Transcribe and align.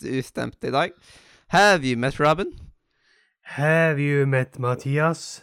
litt 0.00 0.18
ustemt 0.18 0.64
i 0.64 0.70
dag. 0.70 0.92
Have 1.48 1.84
you 1.86 1.96
met 1.96 2.18
Robin? 2.18 2.52
Have 3.42 4.00
you 4.00 4.26
met 4.26 4.58
Mathias? 4.58 5.42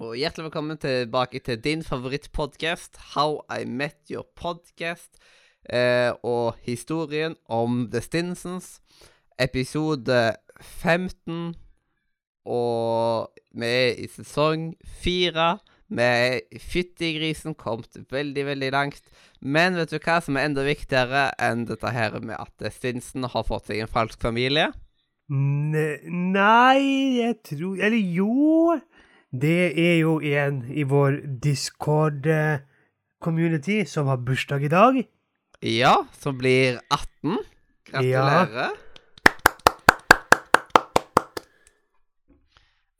Og 0.00 0.16
hjertelig 0.16 0.44
velkommen 0.50 0.78
tilbake 0.78 1.40
til 1.40 1.60
din 1.64 1.82
favorittpodkast, 1.82 2.96
How 3.14 3.40
I 3.48 3.64
Met 3.64 3.96
Your 4.10 4.26
Podcast, 4.36 5.16
eh, 5.72 6.12
og 6.22 6.54
historien 6.62 7.36
om 7.48 7.88
The 7.90 8.00
Stinsons, 8.00 8.80
episode 9.38 10.34
15, 10.60 11.54
og 12.44 13.32
vi 13.54 13.66
er 13.66 13.94
i 13.96 14.06
sesong 14.06 14.74
fire. 14.84 15.58
Vi 15.86 16.42
fyttigrisen 16.50 16.66
fytti 16.66 17.12
grisen 17.14 17.54
kommet 17.54 17.94
veldig, 18.10 18.46
veldig 18.46 18.70
langt. 18.74 19.02
Men 19.40 19.76
vet 19.78 19.90
du 19.92 19.98
hva 20.00 20.20
som 20.24 20.36
er 20.36 20.44
enda 20.48 20.62
viktigere 20.66 21.30
enn 21.38 21.64
dette 21.68 21.90
her 21.94 22.20
med 22.20 22.36
at 22.40 22.72
Stinsen 22.74 23.24
har 23.30 23.44
fått 23.46 23.66
seg 23.70 23.78
en 23.84 23.92
falsk 23.92 24.20
familie? 24.22 24.72
Ne 25.30 25.98
nei, 26.06 27.18
jeg 27.18 27.36
tror 27.46 27.76
Eller 27.82 27.98
jo. 27.98 28.80
Det 29.34 29.74
er 29.78 29.98
jo 30.00 30.20
en 30.22 30.64
i 30.70 30.82
vår 30.86 31.12
Discord-community 31.42 33.84
som 33.90 34.06
har 34.06 34.16
bursdag 34.22 34.62
i 34.64 34.68
dag. 34.72 35.04
Ja, 35.62 36.06
som 36.18 36.38
blir 36.38 36.78
18. 36.90 37.38
Gratulerer. 37.90 38.70
Ehm, 38.70 38.76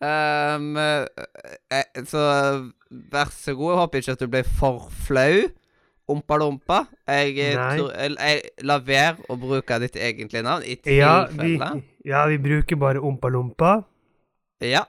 eh, 0.03 0.59
så 2.07 2.23
vær 3.13 3.29
så 3.33 3.55
god. 3.57 3.71
Jeg 3.73 3.81
håper 3.83 3.97
ikke 4.03 4.13
at 4.17 4.21
du 4.25 4.29
blir 4.33 4.47
for 4.59 4.77
flau. 5.07 5.37
Ompa-lompa. 6.09 6.85
Jeg, 7.09 7.33
eh, 7.35 7.57
jeg, 7.57 8.17
jeg 8.19 8.43
La 8.69 8.77
være 8.79 9.17
å 9.33 9.37
bruke 9.41 9.79
ditt 9.83 9.97
egentlige 9.99 10.45
navn 10.47 10.63
i 10.63 10.77
Ja, 10.95 11.25
vi, 11.27 11.33
tilfelle. 11.57 11.83
ja, 12.07 12.21
vi 12.31 12.37
bruker 12.39 12.77
bare 12.79 13.01
Ompa-lompa. 13.03 13.81
Ja. 14.63 14.85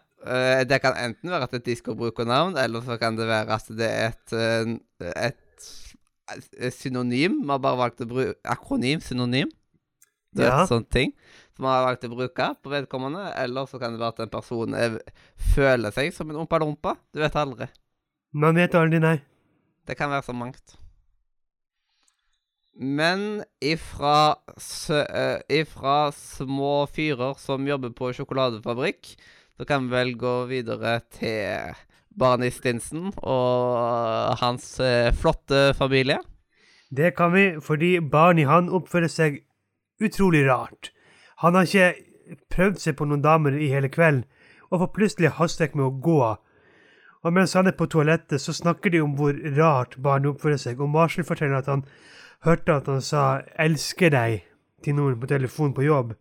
det 0.68 0.82
kan 0.82 0.94
enten 1.00 1.30
være 1.32 1.44
at 1.48 1.54
et 1.54 1.66
disko 1.66 1.94
bruker 1.96 2.26
Discord-brukernavn, 2.26 2.58
eller 2.60 2.82
så 2.84 2.98
kan 3.00 3.16
det 3.18 3.28
være 3.28 3.54
at 3.54 3.68
det 3.78 3.88
er 3.88 4.08
et, 4.12 4.34
et, 5.16 5.36
et 6.60 6.74
synonym. 6.74 7.42
Vi 7.44 7.50
har 7.54 7.58
bare 7.64 7.78
valgt 7.80 8.02
å 8.04 8.08
bruke 8.10 8.34
akronym, 8.46 9.00
synonym. 9.02 9.50
Det 10.36 10.44
er 10.46 10.50
Ja. 10.52 10.62
et 10.64 10.70
sånt 10.70 10.90
ting 10.92 11.14
som 11.58 11.66
man 11.66 11.74
har 11.74 11.88
valgt 11.88 12.06
å 12.06 12.14
bruke 12.14 12.48
på 12.62 12.72
vedkommende. 12.72 13.32
Eller 13.42 13.66
så 13.66 13.82
kan 13.82 13.96
det 13.96 14.02
være 14.04 14.14
at 14.14 14.26
en 14.28 14.34
person 14.34 14.76
er, 14.78 15.00
føler 15.56 15.94
seg 15.96 16.14
som 16.14 16.30
en 16.30 16.44
ompa-lompa. 16.44 16.94
Du 17.10 17.24
vet 17.24 17.38
aldri. 17.42 17.68
Man 18.38 18.60
vet 18.60 18.78
aldri, 18.78 19.02
nei. 19.02 19.18
Det 19.90 19.98
kan 19.98 20.12
være 20.14 20.28
så 20.28 20.36
mangt. 20.38 20.78
Men 22.78 23.42
ifra, 23.64 24.38
sø, 24.62 25.02
eh, 25.02 25.42
ifra 25.64 26.12
små 26.14 26.86
fyrer 26.94 27.34
som 27.42 27.66
jobber 27.66 27.96
på 27.98 28.12
sjokoladefabrikk, 28.14 29.16
så 29.58 29.66
kan 29.66 29.88
vi 29.88 29.96
vel 29.96 30.14
gå 30.22 30.34
videre 30.52 31.00
til 31.10 31.74
Barney 32.14 32.54
Stinson 32.54 33.10
og 33.18 34.38
hans 34.44 34.76
eh, 34.78 35.10
flotte 35.10 35.72
familie. 35.80 36.20
Det 36.94 37.16
kan 37.18 37.34
vi, 37.34 37.48
fordi 37.58 37.98
Barney 38.00 38.46
han 38.46 38.70
oppfører 38.70 39.10
seg 39.10 39.42
utrolig 39.98 40.46
rart. 40.46 40.92
Han 41.44 41.56
har 41.56 41.68
ikke 41.68 42.36
prøvd 42.54 42.82
seg 42.82 42.98
på 42.98 43.06
noen 43.06 43.24
damer 43.24 43.56
i 43.58 43.70
hele 43.72 43.90
kvelden, 43.94 44.26
og 44.72 44.82
får 44.82 44.94
plutselig 44.96 45.36
hastverk 45.38 45.76
med 45.78 45.86
å 45.86 45.96
gå. 46.04 46.20
Og 47.24 47.34
mens 47.34 47.54
han 47.58 47.68
er 47.70 47.76
på 47.78 47.88
toalettet, 47.92 48.42
så 48.42 48.54
snakker 48.54 48.94
de 48.94 49.02
om 49.04 49.16
hvor 49.18 49.38
rart 49.58 49.98
barn 50.04 50.28
oppfører 50.30 50.60
seg, 50.62 50.82
og 50.82 50.92
Marshall 50.94 51.28
forteller 51.28 51.62
at 51.62 51.70
han 51.72 51.86
hørte 52.46 52.74
at 52.74 52.88
han 52.88 53.02
sa 53.02 53.42
'elsker 53.58 54.14
deg' 54.14 54.44
til 54.84 54.96
noen 54.96 55.20
på 55.20 55.28
telefon 55.28 55.74
på 55.74 55.86
jobb. 55.86 56.14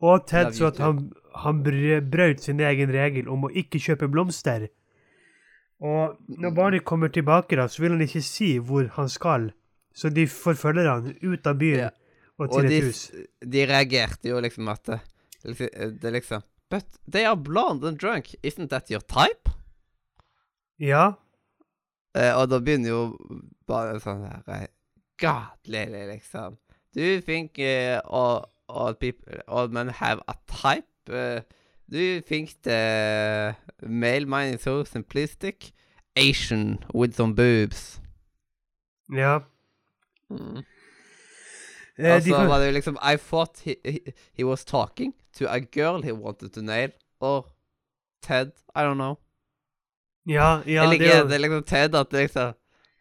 Og 0.00 0.26
Ted 0.26 0.52
så 0.52 0.70
at 0.70 0.78
han, 0.78 1.12
han 1.34 1.62
brøt 1.62 2.40
sin 2.40 2.60
egen 2.60 2.92
regel 2.94 3.28
om 3.28 3.44
å 3.44 3.50
ikke 3.50 3.80
kjøpe 3.82 4.08
blomster. 4.08 4.68
Og 5.80 6.16
når 6.28 6.54
barnet 6.54 6.84
kommer 6.84 7.08
tilbake, 7.08 7.56
da, 7.56 7.68
så 7.68 7.82
vil 7.82 7.90
han 7.90 8.02
ikke 8.02 8.22
si 8.22 8.58
hvor 8.58 8.88
han 8.94 9.08
skal. 9.08 9.50
Så 9.94 10.10
de 10.10 10.26
forfølger 10.26 10.90
han 10.90 11.14
ut 11.22 11.46
av 11.46 11.58
byen. 11.58 11.90
Og 12.38 12.48
Og 12.52 12.60
til 12.60 12.68
de, 12.70 12.76
et 12.78 12.84
hus. 12.84 13.10
de 13.52 13.64
reagerte 13.66 14.28
jo 14.30 14.40
liksom 14.40 14.68
at 14.70 14.84
det, 14.86 15.00
det 15.58 16.04
er 16.04 16.14
liksom 16.14 16.42
But 16.70 16.84
they 17.10 17.24
are 17.24 17.36
blonde 17.36 17.88
and 17.88 17.96
drunk. 17.98 18.34
Isn't 18.44 18.68
that 18.68 18.90
your 18.90 19.00
type? 19.00 19.48
Ja. 20.78 21.12
Eh, 22.14 22.34
og 22.36 22.50
da 22.50 22.58
begynner 22.60 22.90
jo 22.90 23.00
bare 23.66 23.94
sånn 24.04 24.20
her 24.26 24.42
eh, 24.52 24.66
God, 25.18 25.56
Lily, 25.64 26.02
liksom. 26.12 26.58
Do 26.94 27.00
you 27.00 27.20
think 27.24 27.58
uh, 27.58 28.00
all, 28.04 28.44
all 28.68 28.94
people, 28.94 29.40
all 29.48 29.68
men 29.72 29.88
have 29.88 30.20
a 30.28 30.34
type? 30.46 30.86
Uh, 31.08 31.40
do 31.90 31.98
you 31.98 32.20
think 32.20 32.52
the 32.62 33.56
male 33.82 34.26
mind 34.26 34.54
is 34.56 34.62
so 34.62 34.84
simplistic? 34.84 35.72
Asian 36.16 36.78
with 36.92 37.16
some 37.16 37.32
boobs. 37.34 38.00
Ja. 39.10 39.40
Mm. 40.30 40.64
Eh, 41.98 42.14
Og 42.14 42.22
så 42.22 42.44
var 42.46 42.58
det 42.62 42.66
jo 42.68 42.72
liksom 42.76 42.98
I 43.02 43.16
thought 43.16 43.60
he, 43.64 43.74
he, 43.84 43.98
he 44.38 44.44
was 44.46 44.64
talking 44.64 45.14
to 45.38 45.46
a 45.50 45.58
girl 45.60 46.02
he 46.02 46.12
wanted 46.12 46.50
to 46.54 46.60
nail. 46.62 46.90
Or 47.20 47.46
Ted. 48.22 48.52
I 48.76 48.82
don't 48.86 48.94
know. 49.00 49.16
ja, 50.28 50.60
ja, 50.66 50.82
jeg 50.82 50.90
det 50.90 50.98
liker 51.00 51.14
er 51.14 51.24
det 51.28 51.38
jo 51.38 51.42
liksom 51.42 51.62
Ted 51.66 51.94
at 51.94 52.10
det 52.10 52.20
liksom 52.26 52.54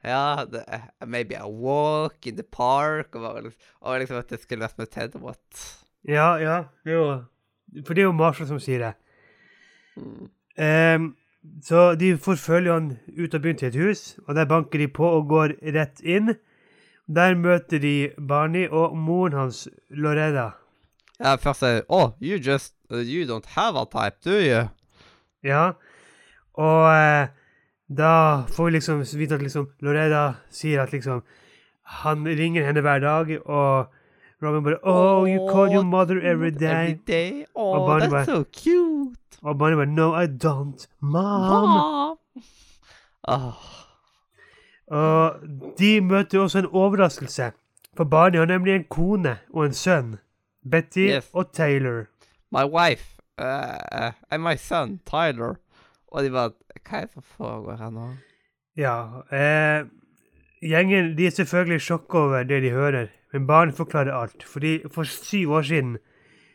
Ja, 0.03 0.45
det, 0.45 0.63
er- 0.67 1.05
maybe 1.05 1.35
a 1.35 1.47
walk 1.49 2.25
in 2.25 2.35
the 2.37 2.43
park 2.43 3.15
Og, 3.15 3.21
bare 3.21 3.41
liksom, 3.43 3.61
og 3.81 3.99
liksom 3.99 4.17
at 4.17 4.29
det 4.29 4.39
skulle 4.41 4.61
vært 4.63 4.77
med 4.77 4.87
Ted. 4.91 5.15
What? 5.21 5.63
Ja, 6.07 6.35
ja. 6.37 6.63
Det 6.85 6.93
er 6.93 6.97
jo 6.97 7.83
For 7.85 7.93
det 7.93 8.01
er 8.01 8.05
jo 8.07 8.11
Marshall 8.15 8.47
som 8.47 8.59
sier 8.59 8.79
det. 8.79 8.93
Mm. 9.97 10.29
Um, 10.57 11.15
så 11.63 11.95
de 11.99 12.17
forfølger 12.17 12.73
han 12.73 12.87
ut 13.17 13.33
av 13.35 13.41
byen 13.43 13.57
til 13.57 13.67
et 13.67 13.75
hus, 13.75 14.19
og 14.27 14.35
der 14.35 14.45
banker 14.49 14.79
de 14.81 14.87
på 14.87 15.05
og 15.05 15.27
går 15.29 15.53
rett 15.75 16.01
inn. 16.01 16.33
Der 17.07 17.35
møter 17.39 17.79
de 17.79 18.11
Barney 18.27 18.67
og 18.67 18.97
moren 18.97 19.33
hans, 19.33 19.67
Loretta. 19.89 20.49
Ja, 21.19 21.35
først 21.35 21.59
sier 21.63 21.81
Oh, 21.89 22.11
you 22.21 22.37
just 22.37 22.73
uh, 22.91 22.99
You 22.99 23.23
don't 23.25 23.45
have 23.55 23.77
a 23.79 23.85
type, 23.85 24.19
do 24.25 24.35
you? 24.37 24.67
Ja. 25.43 25.71
Og 26.53 26.83
eh, 26.93 27.27
da 27.97 28.11
får 28.51 28.65
vi 28.65 28.71
liksom 28.75 29.01
vite 29.15 29.35
at 29.35 29.41
liksom 29.41 29.69
Loretta 29.81 30.33
sier 30.51 30.81
at 30.83 30.91
liksom 30.91 31.23
Han 32.03 32.25
ringer 32.27 32.65
henne 32.67 32.81
hver 32.83 32.99
dag, 32.99 33.31
og 33.47 33.93
Robin 34.43 34.63
bare 34.63 34.77
Oh, 34.83 35.23
you 35.25 35.47
call 35.49 35.71
your 35.73 35.83
mother 35.87 36.19
every 36.21 36.51
day. 36.51 36.91
Every 36.91 36.99
day. 37.07 37.45
Oh, 37.55 37.77
Og 37.79 37.87
Barney 37.87 38.07
that's 38.07 38.11
bare, 38.11 38.25
so 38.25 38.43
cute. 38.51 39.39
Og 39.41 39.57
Barney 39.57 39.75
bare 39.79 39.85
No, 39.87 40.11
I 40.13 40.27
don't. 40.27 40.87
Mom. 40.99 41.69
Mom. 41.71 42.17
Oh. 43.27 43.86
Og 44.87 45.35
de 45.79 46.01
møter 46.01 46.39
også 46.39 46.59
en 46.59 46.65
overraskelse. 46.71 47.51
For 47.97 48.03
Barney 48.03 48.37
har 48.39 48.45
nemlig 48.45 48.75
en 48.75 48.83
kone 48.89 49.37
og 49.53 49.65
en 49.65 49.73
sønn. 49.73 50.17
Betty 50.71 51.07
Yes. 51.09 51.29
og 51.33 51.51
Taylor. 51.53 52.05
My 52.51 52.63
wife 52.63 53.17
uh, 53.41 54.11
and 54.31 54.43
my 54.43 54.55
son, 54.55 54.99
Tyler. 55.05 55.55
Og 56.11 56.23
de 56.23 56.29
bare 56.31 56.51
Hva 56.89 56.97
er 56.97 57.05
det 57.05 57.13
som 57.13 57.23
foregår 57.23 57.75
her 57.81 57.89
nå? 57.91 58.07
Ja. 58.77 58.93
Eh, 59.31 59.85
gjengen 60.63 61.17
de 61.17 61.25
er 61.27 61.29
selvfølgelig 61.35 61.75
i 61.75 61.83
sjokk 61.83 62.15
over 62.15 62.43
det 62.43 62.61
de 62.63 62.69
hører, 62.71 63.07
men 63.33 63.47
Barney 63.47 63.73
forklarer 63.73 64.13
alt. 64.15 64.43
Fordi 64.43 64.79
for 64.91 65.03
syv 65.03 65.51
år 65.51 65.61
siden 65.61 65.97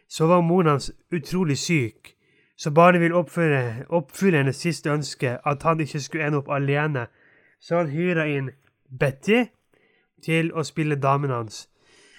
så 0.08 0.26
var 0.26 0.40
moren 0.40 0.66
hans 0.66 0.92
utrolig 1.12 1.58
syk. 1.58 2.14
Så 2.56 2.70
Barney 2.70 3.00
vil 3.00 3.14
oppfylle, 3.14 3.86
oppfylle 3.88 4.36
hennes 4.38 4.56
siste 4.56 4.90
ønske, 4.90 5.38
at 5.46 5.62
han 5.62 5.80
ikke 5.80 6.00
skulle 6.00 6.26
ende 6.26 6.38
opp 6.38 6.48
alene. 6.48 7.06
Så 7.62 7.76
han 7.76 7.92
hyra 7.94 8.26
inn 8.26 8.50
Betty 8.90 9.44
til 10.22 10.50
å 10.52 10.64
spille 10.66 10.98
damen 10.98 11.30
hans. 11.30 11.68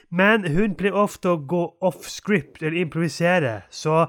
Men 0.10 0.45
hun 0.54 0.75
pleier 0.80 0.95
ofte 0.95 1.34
å 1.34 1.42
gå 1.50 1.63
off 1.81 2.07
script 2.10 2.62
eller 2.62 2.78
improvisere, 2.84 3.63
så 3.69 4.07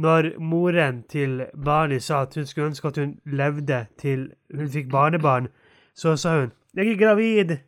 når 0.00 0.36
moren 0.38 1.02
til 1.10 1.42
Barney 1.64 2.00
sa 2.00 2.22
at 2.22 2.36
hun 2.38 2.46
skulle 2.46 2.70
ønske 2.70 2.88
at 2.88 3.00
hun 3.00 3.16
levde 3.26 3.80
til 3.98 4.28
hun 4.54 4.70
fikk 4.70 4.88
barnebarn, 4.92 5.48
så 5.94 6.16
sa 6.16 6.38
hun 6.40 6.52
'Jeg 6.74 6.92
er 6.92 7.00
gravid'. 7.02 7.58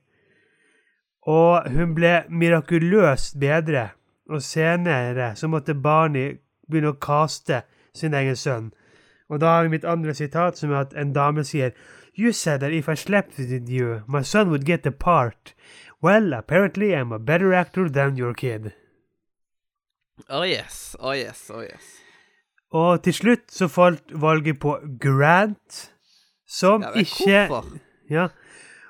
Og 1.27 1.71
hun 1.71 1.95
ble 1.95 2.25
mirakuløst 2.29 3.41
bedre, 3.41 3.89
og 4.31 4.43
senere 4.43 5.37
så 5.37 5.49
måtte 5.49 5.75
Barney 5.75 6.39
begynne 6.71 6.93
å 6.93 7.01
kaste 7.01 7.63
sin 7.95 8.15
egen 8.15 8.37
sønn. 8.37 8.73
Og 9.29 9.41
da 9.41 9.47
har 9.47 9.63
vi 9.63 9.69
mitt 9.69 9.85
andre 9.85 10.15
sitat, 10.15 10.59
som 10.59 10.71
er 10.71 10.77
at 10.77 10.95
en 10.97 11.13
dame 11.13 11.45
sier 11.45 11.71
You 12.19 12.33
said 12.33 12.61
that 12.61 12.73
if 12.73 12.89
I 12.89 12.95
slept 12.95 13.39
with 13.39 13.69
you, 13.69 14.03
my 14.07 14.23
son 14.23 14.51
would 14.51 14.65
get 14.67 14.83
the 14.83 14.91
part. 14.91 15.55
Well, 16.03 16.33
apparently 16.35 16.95
I'm 16.95 17.13
a 17.13 17.19
better 17.19 17.53
actor 17.55 17.89
than 17.89 18.17
your 18.17 18.35
kid. 18.35 18.73
Oh 20.29 20.43
yes, 20.45 20.97
oh 21.01 21.13
yes, 21.15 21.51
oh 21.51 21.63
yes. 21.63 21.99
Og 22.71 23.03
til 23.05 23.15
slutt 23.15 23.53
så 23.53 23.69
falt 23.69 24.03
valget 24.21 24.59
på 24.61 24.79
Grant, 25.01 25.93
som 26.49 26.83
Ja, 26.83 26.91
ikke 26.91 27.47
hvorfor? 27.49 27.79
Ja. 28.11 28.29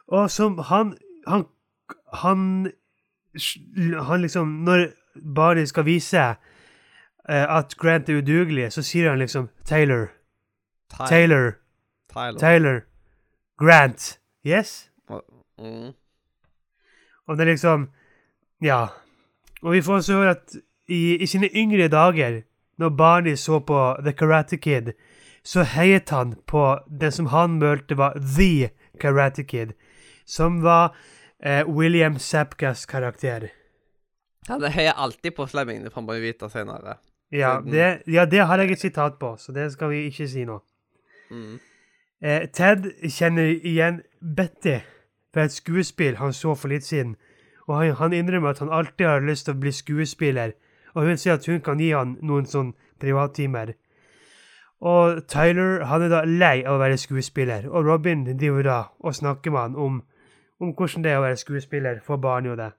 Og 0.09 0.31
som 0.31 0.59
han 0.59 0.97
Han 1.27 1.45
Han, 2.15 2.73
han 4.07 4.21
liksom 4.21 4.49
Når 4.49 4.87
Barney 5.35 5.65
skal 5.65 5.85
vise 5.85 6.19
eh, 6.19 6.37
at 7.59 7.75
Grant 7.79 8.09
er 8.09 8.19
udugelig, 8.19 8.73
så 8.73 8.83
sier 8.83 9.11
han 9.11 9.19
liksom 9.19 9.49
Taylor. 9.65 10.07
Ty- 10.91 11.07
Taylor. 11.09 11.51
Tyler. 12.13 12.39
Taylor. 12.39 12.81
Grant. 13.59 14.19
Yes? 14.47 14.91
Mm. 15.59 15.93
Og 17.27 17.37
det 17.37 17.47
er 17.47 17.53
liksom 17.53 17.91
Ja. 18.63 18.87
Og 19.63 19.73
vi 19.73 19.83
får 19.83 19.95
også 19.95 20.15
høre 20.15 20.31
at 20.31 20.57
i, 20.89 21.17
i 21.23 21.27
sine 21.27 21.49
yngre 21.55 21.89
dager, 21.89 22.43
når 22.79 22.89
Barney 22.89 23.35
så 23.37 23.61
på 23.61 23.97
The 24.03 24.13
Karate 24.13 24.57
Kid, 24.57 24.93
så 25.45 25.63
heiet 25.63 26.11
han 26.11 26.35
på 26.47 26.79
den 27.01 27.13
som 27.13 27.27
han 27.27 27.61
følte 27.61 27.97
var 27.99 28.19
The 28.19 28.71
Karate 29.01 29.45
Kid, 29.45 29.73
som 30.27 30.63
var 30.63 30.95
eh, 31.43 31.67
William 31.69 32.19
Sapkas 32.19 32.87
karakter. 32.87 33.51
Ja, 34.49 34.59
det 34.59 34.73
heier 34.75 34.93
alltid 34.93 35.37
på 35.37 35.47
Slemming, 35.47 35.85
det 35.85 35.91
får 35.91 36.03
man 36.03 36.21
vite 36.23 36.51
senere. 36.51 36.97
Ja 37.33 37.61
det, 37.65 38.03
ja, 38.07 38.27
det 38.27 38.45
har 38.45 38.59
jeg 38.59 38.73
et 38.73 38.81
sitat 38.81 39.19
på, 39.19 39.37
så 39.39 39.53
det 39.53 39.71
skal 39.73 39.91
vi 39.91 40.07
ikke 40.11 40.29
si 40.29 40.45
nå. 40.45 40.59
Mm. 41.31 41.61
Eh, 42.23 42.47
Ted 42.55 42.87
kjenner 43.11 43.51
igjen 43.51 44.03
Betty 44.21 44.77
fra 45.35 45.47
et 45.49 45.55
skuespill 45.55 46.21
han 46.21 46.35
så 46.37 46.55
for 46.55 46.71
litt 46.71 46.87
siden, 46.87 47.17
og 47.67 47.79
han, 47.81 47.95
han 47.99 48.15
innrømmer 48.15 48.55
at 48.55 48.61
han 48.63 48.71
alltid 48.71 49.07
har 49.09 49.25
lyst 49.27 49.49
til 49.49 49.57
å 49.57 49.63
bli 49.63 49.73
skuespiller, 49.75 50.53
og 50.95 51.09
hun 51.09 51.19
sier 51.19 51.35
at 51.35 51.49
hun 51.51 51.63
kan 51.65 51.81
gi 51.83 51.91
han 51.97 52.19
noen 52.23 52.47
sånn 52.47 52.75
privattimer. 53.03 53.75
Og 54.83 55.23
Tyler 55.31 55.83
han 55.91 56.07
er 56.07 56.13
da 56.13 56.23
lei 56.27 56.63
av 56.63 56.77
å 56.77 56.83
være 56.83 57.01
skuespiller, 57.03 57.67
og 57.71 57.87
Robin 57.87 58.25
driver 58.31 58.67
da 58.67 58.79
og 59.03 59.19
snakker 59.19 59.55
med 59.55 59.61
han 59.61 59.77
om, 59.79 59.99
om 60.63 60.73
hvordan 60.79 61.03
det 61.03 61.13
er 61.13 61.19
å 61.19 61.27
være 61.27 61.43
skuespiller 61.43 62.01
for 62.07 62.23
barn. 62.23 62.47
og 62.47 62.59
det. 62.59 62.71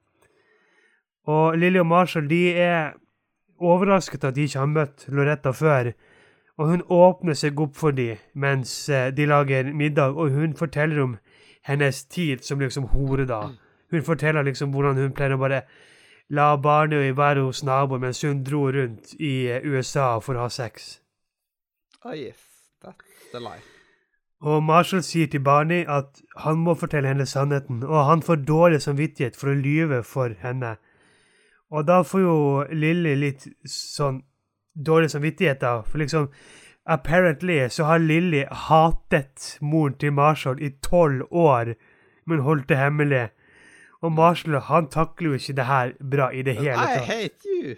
Og 1.27 1.57
Lily 1.57 1.79
og 1.79 1.87
Marshall 1.87 2.27
de 2.27 2.43
er 2.59 2.93
overrasket 3.59 4.23
at 4.23 4.35
de 4.35 4.47
ikke 4.47 4.59
har 4.59 4.71
møtt 4.71 5.05
Loretta 5.07 5.51
før, 5.51 5.93
og 6.57 6.69
hun 6.69 6.83
åpner 6.89 7.37
seg 7.37 7.59
opp 7.59 7.75
for 7.77 7.95
dem 7.97 8.21
mens 8.33 8.89
eh, 8.89 9.09
de 9.15 9.25
lager 9.25 9.73
middag, 9.73 10.13
og 10.17 10.35
hun 10.35 10.55
forteller 10.55 11.01
om 11.03 11.17
hennes 11.65 12.03
tid 12.05 12.43
som 12.43 12.59
liksom 12.59 12.91
hore, 12.93 13.25
da. 13.25 13.47
Hun 13.91 14.03
forteller 14.03 14.43
liksom 14.43 14.73
hvordan 14.73 14.99
hun 14.99 15.13
pleier 15.15 15.35
å 15.35 15.41
bare 15.41 15.63
la 16.29 16.55
barnet 16.57 17.17
være 17.17 17.45
hos 17.45 17.63
naboen 17.63 18.01
mens 18.01 18.21
hun 18.23 18.43
dro 18.43 18.67
rundt 18.71 19.13
i 19.19 19.49
eh, 19.49 19.65
USA 19.65 20.17
for 20.19 20.37
å 20.37 20.47
ha 20.47 20.49
sex. 20.49 20.99
Oh 22.03 22.13
yes, 22.13 22.41
that's 22.83 23.31
the 23.31 23.39
life. 23.39 23.69
Og 24.43 24.63
Marshall 24.63 25.03
sier 25.07 25.29
til 25.31 25.39
Barney 25.39 25.85
at 25.87 26.19
han 26.43 26.59
må 26.65 26.73
fortelle 26.75 27.07
henne 27.07 27.25
sannheten, 27.25 27.83
og 27.83 28.05
han 28.09 28.21
får 28.21 28.43
dårlig 28.43 28.81
samvittighet 28.83 29.37
for 29.39 29.53
å 29.53 29.55
lyve 29.55 30.01
for 30.03 30.35
henne. 30.41 30.75
Og 31.71 31.87
da 31.87 32.01
får 32.03 32.21
jo 32.21 32.35
Lilly 32.75 33.15
litt 33.15 33.47
sånn 33.69 34.19
dårlig 34.75 35.11
samvittighet, 35.11 35.61
da, 35.61 35.81
for 35.81 35.97
liksom 35.97 36.29
Apparently 36.85 37.69
så 37.69 37.83
har 37.83 37.97
Lilly 37.97 38.43
hatet 38.51 39.57
moren 39.61 39.93
til 39.95 40.13
Marshall 40.13 40.59
i 40.61 40.69
tolv 40.83 41.27
år, 41.31 41.73
men 42.27 42.39
holdt 42.39 42.69
det 42.69 42.77
hemmelig. 42.77 43.29
Og 44.01 44.11
Marshall 44.11 44.59
han 44.59 44.89
takler 44.91 45.29
jo 45.29 45.33
ikke 45.33 45.53
det 45.53 45.65
her 45.65 45.93
bra 46.11 46.29
i 46.29 46.41
det 46.41 46.55
hele 46.55 46.75
tatt. 46.75 47.07
I 47.07 47.11
hate 47.11 47.55
you! 47.55 47.75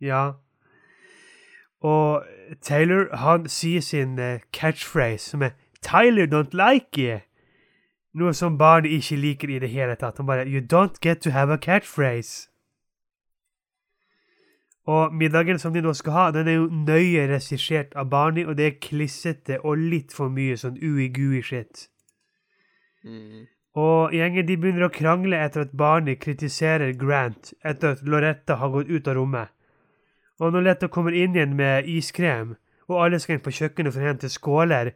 Ja. 0.00 0.30
Og 1.82 2.22
Taylor, 2.62 3.16
han 3.16 3.48
sier 3.48 3.80
sin 3.80 4.18
eh, 4.18 4.40
catchphrase, 4.52 5.30
som 5.30 5.42
er 5.42 5.50
'Tyler 5.82 6.26
don't 6.26 6.54
like 6.54 6.98
you'. 6.98 7.20
Noe 8.14 8.34
som 8.34 8.58
barnet 8.58 8.90
ikke 8.90 9.16
liker 9.16 9.48
i 9.48 9.58
det 9.58 9.70
hele 9.70 9.94
tatt. 9.94 10.16
Han 10.16 10.26
bare 10.26 10.46
'You 10.46 10.60
don't 10.72 10.98
get 11.02 11.20
to 11.20 11.30
have 11.30 11.52
a 11.52 11.56
catchphrase'. 11.56 12.49
Og 14.90 15.14
middagen 15.14 15.60
som 15.60 15.74
de 15.74 15.82
nå 15.84 15.92
skal 15.94 16.16
ha, 16.16 16.26
den 16.34 16.48
er 16.48 16.56
jo 16.56 16.66
nøye 16.72 17.26
regissert 17.30 17.94
av 17.98 18.08
Barney, 18.10 18.46
og 18.48 18.56
det 18.58 18.66
er 18.66 18.78
klissete 18.82 19.60
og 19.60 19.78
litt 19.78 20.14
for 20.16 20.32
mye 20.32 20.56
sånn 20.58 20.80
ui-gui-shit. 20.80 21.86
Mm. 23.04 23.44
Og 23.78 24.14
gjengen 24.16 24.48
de 24.48 24.56
begynner 24.58 24.88
å 24.88 24.94
krangle 24.94 25.38
etter 25.38 25.66
at 25.66 25.76
Barney 25.78 26.18
kritiserer 26.18 26.96
Grant 26.98 27.52
etter 27.62 27.94
at 27.94 28.02
Loretta 28.02 28.56
har 28.58 28.72
gått 28.74 28.90
ut 28.90 29.08
av 29.08 29.16
rommet. 29.20 29.52
Og 30.40 30.50
når 30.50 30.64
Loretta 30.64 30.88
kommer 30.88 31.14
inn 31.14 31.36
igjen 31.36 31.54
med 31.56 31.86
iskrem, 31.88 32.56
og 32.90 33.04
alle 33.04 33.20
skal 33.22 33.36
inn 33.36 33.44
på 33.44 33.54
kjøkkenet 33.54 33.94
for 33.94 34.02
å 34.02 34.10
hente 34.10 34.32
skåler, 34.32 34.94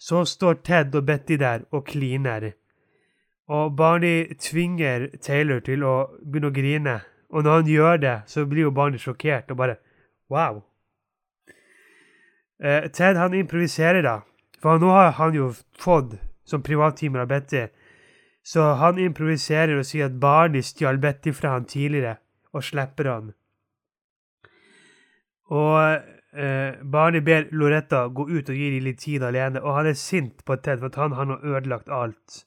så 0.00 0.24
står 0.28 0.60
Ted 0.66 0.96
og 0.96 1.06
Betty 1.08 1.38
der 1.40 1.64
og 1.72 1.86
kliner. 1.88 2.50
Og 3.48 3.72
Barney 3.76 4.34
tvinger 4.36 5.08
Taylor 5.22 5.62
til 5.64 5.84
å 5.86 5.94
begynne 6.20 6.50
å 6.50 6.54
grine, 6.54 6.96
og 7.30 7.44
når 7.44 7.60
han 7.60 7.70
gjør 7.70 7.96
det, 8.02 8.16
så 8.26 8.44
blir 8.46 8.66
jo 8.66 8.74
barnet 8.74 9.02
sjokkert 9.02 9.50
og 9.50 9.56
bare 9.56 9.76
wow. 10.30 10.62
Eh, 12.62 12.90
Ted 12.92 13.16
han 13.16 13.34
improviserer 13.34 14.02
da, 14.04 14.20
for 14.60 14.80
nå 14.82 14.90
har 14.92 15.14
han 15.16 15.34
jo 15.34 15.52
fått 15.78 16.18
som 16.44 16.62
privattimer 16.62 17.22
av 17.22 17.30
Betty, 17.30 17.66
så 18.42 18.74
han 18.80 18.98
improviserer 18.98 19.78
og 19.78 19.86
sier 19.86 20.10
at 20.10 20.18
Barney 20.20 20.64
stjal 20.64 20.98
Betty 21.00 21.32
fra 21.36 21.54
han 21.54 21.68
tidligere, 21.70 22.18
og 22.52 22.64
slipper 22.66 23.08
han. 23.08 23.32
Og 25.50 25.78
eh, 26.34 26.78
Barney 26.82 27.22
ber 27.24 27.48
Loretta 27.54 28.06
gå 28.08 28.26
ut 28.28 28.50
og 28.50 28.56
gi 28.58 28.70
dem 28.74 28.86
litt 28.86 29.00
tid 29.06 29.22
alene, 29.26 29.62
og 29.62 29.78
han 29.78 29.90
er 29.90 29.98
sint 29.98 30.44
på 30.44 30.58
Ted 30.58 30.82
for 30.82 30.90
at 30.90 30.98
han 31.00 31.14
har 31.18 31.30
nå 31.30 31.38
ødelagt 31.42 31.88
alt. 31.94 32.42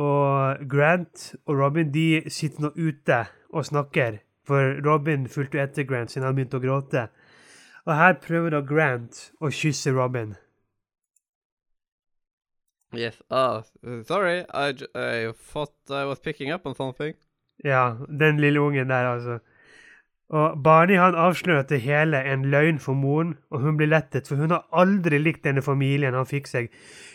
Og 0.00 0.64
Grant 0.70 1.34
og 1.46 1.58
Robin 1.58 1.90
de 1.92 2.22
sitter 2.30 2.66
nå 2.68 2.72
ute 2.78 3.24
og 3.52 3.66
snakker, 3.66 4.20
for 4.46 4.78
Robin 4.86 5.26
fulgte 5.28 5.60
etter 5.62 5.86
Grant 5.88 6.12
siden 6.12 6.26
han 6.26 6.36
begynte 6.36 6.60
å 6.60 6.64
gråte. 6.64 7.08
Og 7.86 7.94
her 7.96 8.16
prøver 8.22 8.54
da 8.54 8.60
Grant 8.66 9.30
å 9.40 9.50
kysse 9.54 9.92
Robin. 9.96 10.36
Yes. 12.92 13.20
Ah, 13.30 13.62
uh, 13.86 14.02
sorry. 14.02 14.44
I, 14.52 14.74
I 14.94 15.32
thought 15.32 15.74
I 15.90 16.04
was 16.04 16.18
picking 16.18 16.50
up 16.50 16.66
on 16.66 16.74
something. 16.74 17.14
Ja, 17.64 17.96
den 18.08 18.40
lille 18.40 18.60
ungen 18.60 18.88
der, 18.88 19.06
altså. 19.06 19.38
Og 20.30 20.62
Barney 20.62 20.94
han 20.94 21.14
avslører 21.14 21.64
at 21.64 21.70
det 21.72 21.80
hele 21.80 22.16
er 22.16 22.34
en 22.34 22.44
løgn 22.44 22.78
for 22.78 22.94
moren, 22.94 23.34
og 23.50 23.60
hun 23.60 23.76
blir 23.76 23.90
lettet, 23.90 24.28
for 24.28 24.38
hun 24.38 24.50
har 24.50 24.66
aldri 24.72 25.18
likt 25.18 25.44
denne 25.44 25.62
familien 25.62 26.14
han 26.14 26.26
fikk 26.26 26.46
seg. 26.46 26.68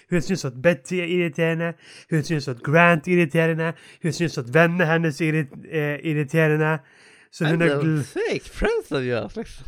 Hun 0.10 0.22
syns 0.22 0.46
at 0.46 0.58
Betty 0.64 1.00
er 1.00 1.08
irriterende, 1.08 1.74
hun 2.12 2.24
syns 2.24 2.48
at 2.52 2.60
Grant 2.64 3.08
er 3.08 3.16
irriterende, 3.16 3.72
hun 4.04 4.14
syns 4.14 4.38
at 4.38 4.52
vennene 4.54 4.90
hennes 4.90 5.22
er 5.22 5.46
er 5.72 6.04
irriterende. 6.04 6.78
Så 7.32 7.48
hun, 7.48 7.62
er 7.62 7.80
fake 8.04 9.36
liksom. 9.36 9.66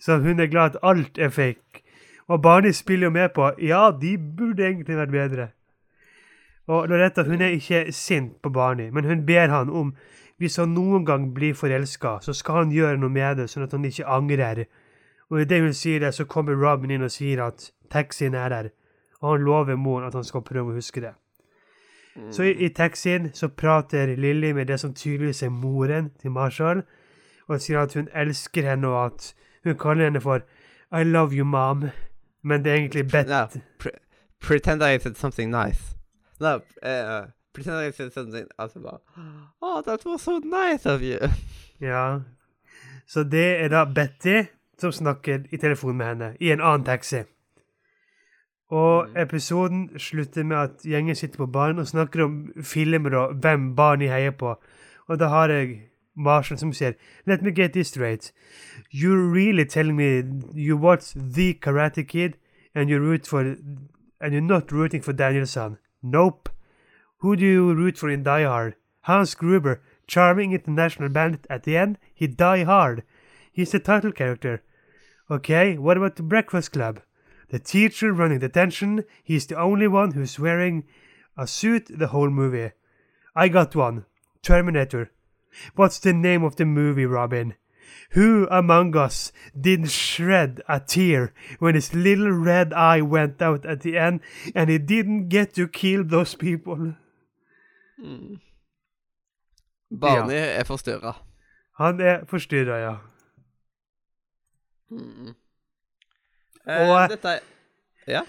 så 0.00 0.18
hun 0.18 0.40
er 0.40 0.46
glad 0.46 0.64
at 0.64 0.76
alt 0.82 1.18
er 1.18 1.28
fake. 1.28 1.84
Og 2.28 2.42
Barney 2.42 2.70
spiller 2.70 3.06
jo 3.06 3.10
med 3.10 3.28
på 3.34 3.50
ja, 3.62 3.90
de 4.00 4.18
burde 4.18 4.66
egentlig 4.66 4.96
vært 4.96 5.10
bedre. 5.10 5.48
Og 6.68 6.88
Loretta 6.88 7.22
hun 7.24 7.40
er 7.40 7.56
ikke 7.56 7.92
sint 7.92 8.42
på 8.42 8.50
Barney, 8.50 8.90
men 8.90 9.04
hun 9.04 9.26
ber 9.26 9.48
han 9.48 9.70
om 9.70 9.94
hvis 10.38 10.56
han 10.56 10.74
noen 10.74 11.04
gang 11.06 11.28
blir 11.34 11.54
forelska, 11.54 12.18
så 12.22 12.32
skal 12.32 12.62
han 12.62 12.74
gjøre 12.74 12.98
noe 13.00 13.10
med 13.10 13.40
det, 13.40 13.48
sånn 13.50 13.66
at 13.66 13.74
han 13.74 13.84
ikke 13.84 14.06
angrer. 14.06 14.64
Og 15.28 15.42
idet 15.42 15.60
hun 15.64 15.74
sier 15.74 16.00
det, 16.00 16.14
så 16.14 16.24
kommer 16.24 16.56
Robin 16.56 16.94
inn 16.94 17.06
og 17.06 17.12
sier 17.12 17.42
at 17.44 17.70
taxien 17.90 18.36
er 18.38 18.52
der, 18.54 18.70
og 19.20 19.32
han 19.32 19.46
lover 19.46 19.76
moren 19.76 20.06
at 20.06 20.14
han 20.14 20.24
skal 20.24 20.46
prøve 20.46 20.72
å 20.72 20.78
huske 20.78 21.02
det. 21.02 21.14
Så 22.30 22.42
i, 22.42 22.54
i 22.66 22.68
taxien 22.74 23.30
så 23.34 23.48
prater 23.48 24.16
Lilly 24.16 24.52
med 24.52 24.66
det 24.66 24.80
som 24.80 24.94
tydeligvis 24.94 25.42
er 25.42 25.54
moren 25.54 26.10
til 26.20 26.30
Marshall, 26.30 26.82
og 27.48 27.60
sier 27.62 27.82
at 27.82 27.94
hun 27.94 28.08
elsker 28.14 28.66
henne, 28.66 28.88
og 28.88 29.04
at 29.06 29.34
hun 29.64 29.78
kaller 29.78 30.04
henne 30.04 30.20
for 30.20 30.42
I 30.92 31.04
love 31.04 31.34
you, 31.34 31.44
mom. 31.44 31.90
Men 32.42 32.64
det 32.64 32.72
er 32.72 32.76
egentlig 32.76 33.10
Bet... 33.12 33.28
No, 33.28 33.46
pre 33.78 33.90
pretend 34.40 34.82
I 34.82 34.98
said 34.98 35.14
something 35.14 35.50
nice. 35.50 35.96
No, 36.40 36.60
uh, 36.82 37.26
pretend 37.58 37.88
I 37.88 37.92
said 37.92 38.10
something 38.14 38.46
altså 38.58 38.80
bare 38.80 38.98
Oh, 39.62 39.82
that 39.82 40.06
was 40.06 40.22
so 40.22 40.38
nice 40.38 40.86
of 40.86 41.02
you. 41.02 41.18
Ja. 41.80 42.20
Så 43.06 43.24
det 43.24 43.60
er 43.60 43.68
da 43.68 43.84
Betty 43.84 44.42
som 44.78 44.92
snakker 44.92 45.38
i 45.50 45.56
telefon 45.56 45.96
med 45.96 46.06
henne, 46.06 46.36
i 46.40 46.52
en 46.52 46.60
annen 46.60 46.84
taxi. 46.84 47.22
Og 48.70 49.08
episoden 49.16 49.88
slutter 49.98 50.44
med 50.44 50.56
at 50.56 50.84
gjengen 50.84 51.16
sitter 51.16 51.36
på 51.36 51.46
baren 51.46 51.78
og 51.78 51.88
snakker 51.88 52.24
om 52.24 52.52
filmer 52.62 53.16
og 53.16 53.34
hvem 53.34 53.74
barn 53.76 54.00
de 54.00 54.10
heier 54.12 54.30
på. 54.30 54.54
Og 55.08 55.18
da 55.18 55.28
har 55.28 55.48
jeg 55.48 55.88
Marshall 56.18 56.58
som 56.58 56.72
sier 56.72 56.92
Let 57.26 57.42
me 57.42 57.50
get 57.50 57.72
this 57.72 57.88
straight. 57.88 58.32
You're 58.92 59.32
really 59.32 59.64
telling 59.64 59.96
me 59.96 60.22
you 60.54 60.76
watch 60.76 61.14
The 61.14 61.54
Karate 61.54 62.04
Kid 62.04 62.36
and 62.74 62.90
you 62.90 62.98
root 62.98 63.26
for 63.26 63.40
and 64.20 64.32
you're 64.34 64.40
not 64.40 64.72
rooting 64.72 65.02
for 65.02 65.12
Danielson? 65.12 65.78
Nope. 66.02 66.48
Who 67.20 67.34
do 67.34 67.44
you 67.44 67.74
root 67.74 67.98
for 67.98 68.08
in 68.08 68.22
Die 68.22 68.44
Hard? 68.44 68.76
Hans 69.02 69.34
Gruber, 69.34 69.82
charming 70.06 70.52
international 70.52 71.08
bandit 71.08 71.46
at 71.50 71.64
the 71.64 71.76
end? 71.76 71.98
He 72.14 72.28
die 72.28 72.62
hard. 72.62 73.02
He's 73.52 73.72
the 73.72 73.80
title 73.80 74.12
character. 74.12 74.62
Okay, 75.28 75.76
what 75.76 75.96
about 75.96 76.14
the 76.14 76.22
Breakfast 76.22 76.72
Club? 76.72 77.00
The 77.50 77.58
teacher 77.58 78.12
running 78.12 78.38
detention, 78.38 79.04
he's 79.24 79.46
the 79.46 79.58
only 79.58 79.88
one 79.88 80.12
who's 80.12 80.38
wearing 80.38 80.84
a 81.36 81.46
suit 81.46 81.90
the 81.90 82.08
whole 82.08 82.30
movie. 82.30 82.70
I 83.34 83.48
got 83.48 83.74
one. 83.74 84.04
Terminator. 84.42 85.10
What's 85.74 85.98
the 85.98 86.12
name 86.12 86.44
of 86.44 86.54
the 86.54 86.66
movie, 86.66 87.06
Robin? 87.06 87.54
Who 88.10 88.46
among 88.50 88.96
us 88.96 89.32
didn't 89.58 89.90
shred 89.90 90.62
a 90.68 90.78
tear 90.78 91.32
when 91.58 91.74
his 91.74 91.94
little 91.94 92.30
red 92.30 92.72
eye 92.72 93.00
went 93.00 93.42
out 93.42 93.66
at 93.66 93.80
the 93.80 93.98
end 93.98 94.20
and 94.54 94.70
he 94.70 94.78
didn't 94.78 95.28
get 95.28 95.54
to 95.54 95.66
kill 95.66 96.04
those 96.04 96.34
people? 96.34 96.94
Barney 100.00 100.36
er 100.36 100.64
forstyrra. 100.64 101.12
Han 101.78 102.00
er 102.00 102.24
forstyrra, 102.28 102.76
ja. 102.82 102.96
Eh, 106.66 106.90
Og- 106.90 107.10
dette 107.10 107.28
er 107.28 107.38
Ja? 108.08 108.20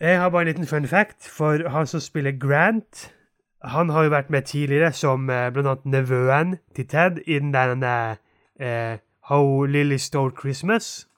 Jeg 0.00 0.18
har 0.20 0.28
bare 0.30 0.42
en 0.42 0.46
liten 0.46 0.66
fun 0.66 0.86
fact, 0.86 1.28
for 1.28 1.68
han 1.68 1.86
som 1.86 2.00
spiller 2.00 2.32
Grant 2.38 3.12
Han 3.64 3.88
har 3.88 4.02
jo 4.04 4.10
vært 4.10 4.30
med 4.30 4.42
tidligere 4.42 4.92
som 4.92 5.30
eh, 5.30 5.50
blant 5.50 5.66
annet 5.66 5.84
nevøen 5.84 6.58
til 6.76 6.86
Ted 6.86 7.18
i 7.26 7.38
den 7.38 7.52
der 7.52 8.16
eh, 8.60 8.98
How 9.28 9.64
Lily 9.64 9.96
Stole 9.96 10.32
Christmas. 10.40 11.08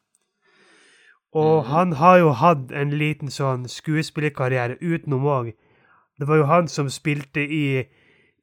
Og 1.34 1.64
han 1.66 1.92
har 1.92 2.16
jo 2.18 2.30
hatt 2.32 2.72
en 2.72 2.90
liten 2.90 3.28
sånn 3.30 3.68
skuespillerkarriere 3.68 4.78
utenom 4.80 5.22
òg. 5.28 5.52
Det 6.20 6.28
var 6.28 6.36
jo 6.36 6.48
han 6.50 6.68
som 6.68 6.90
spilte 6.92 7.40
i 7.40 7.64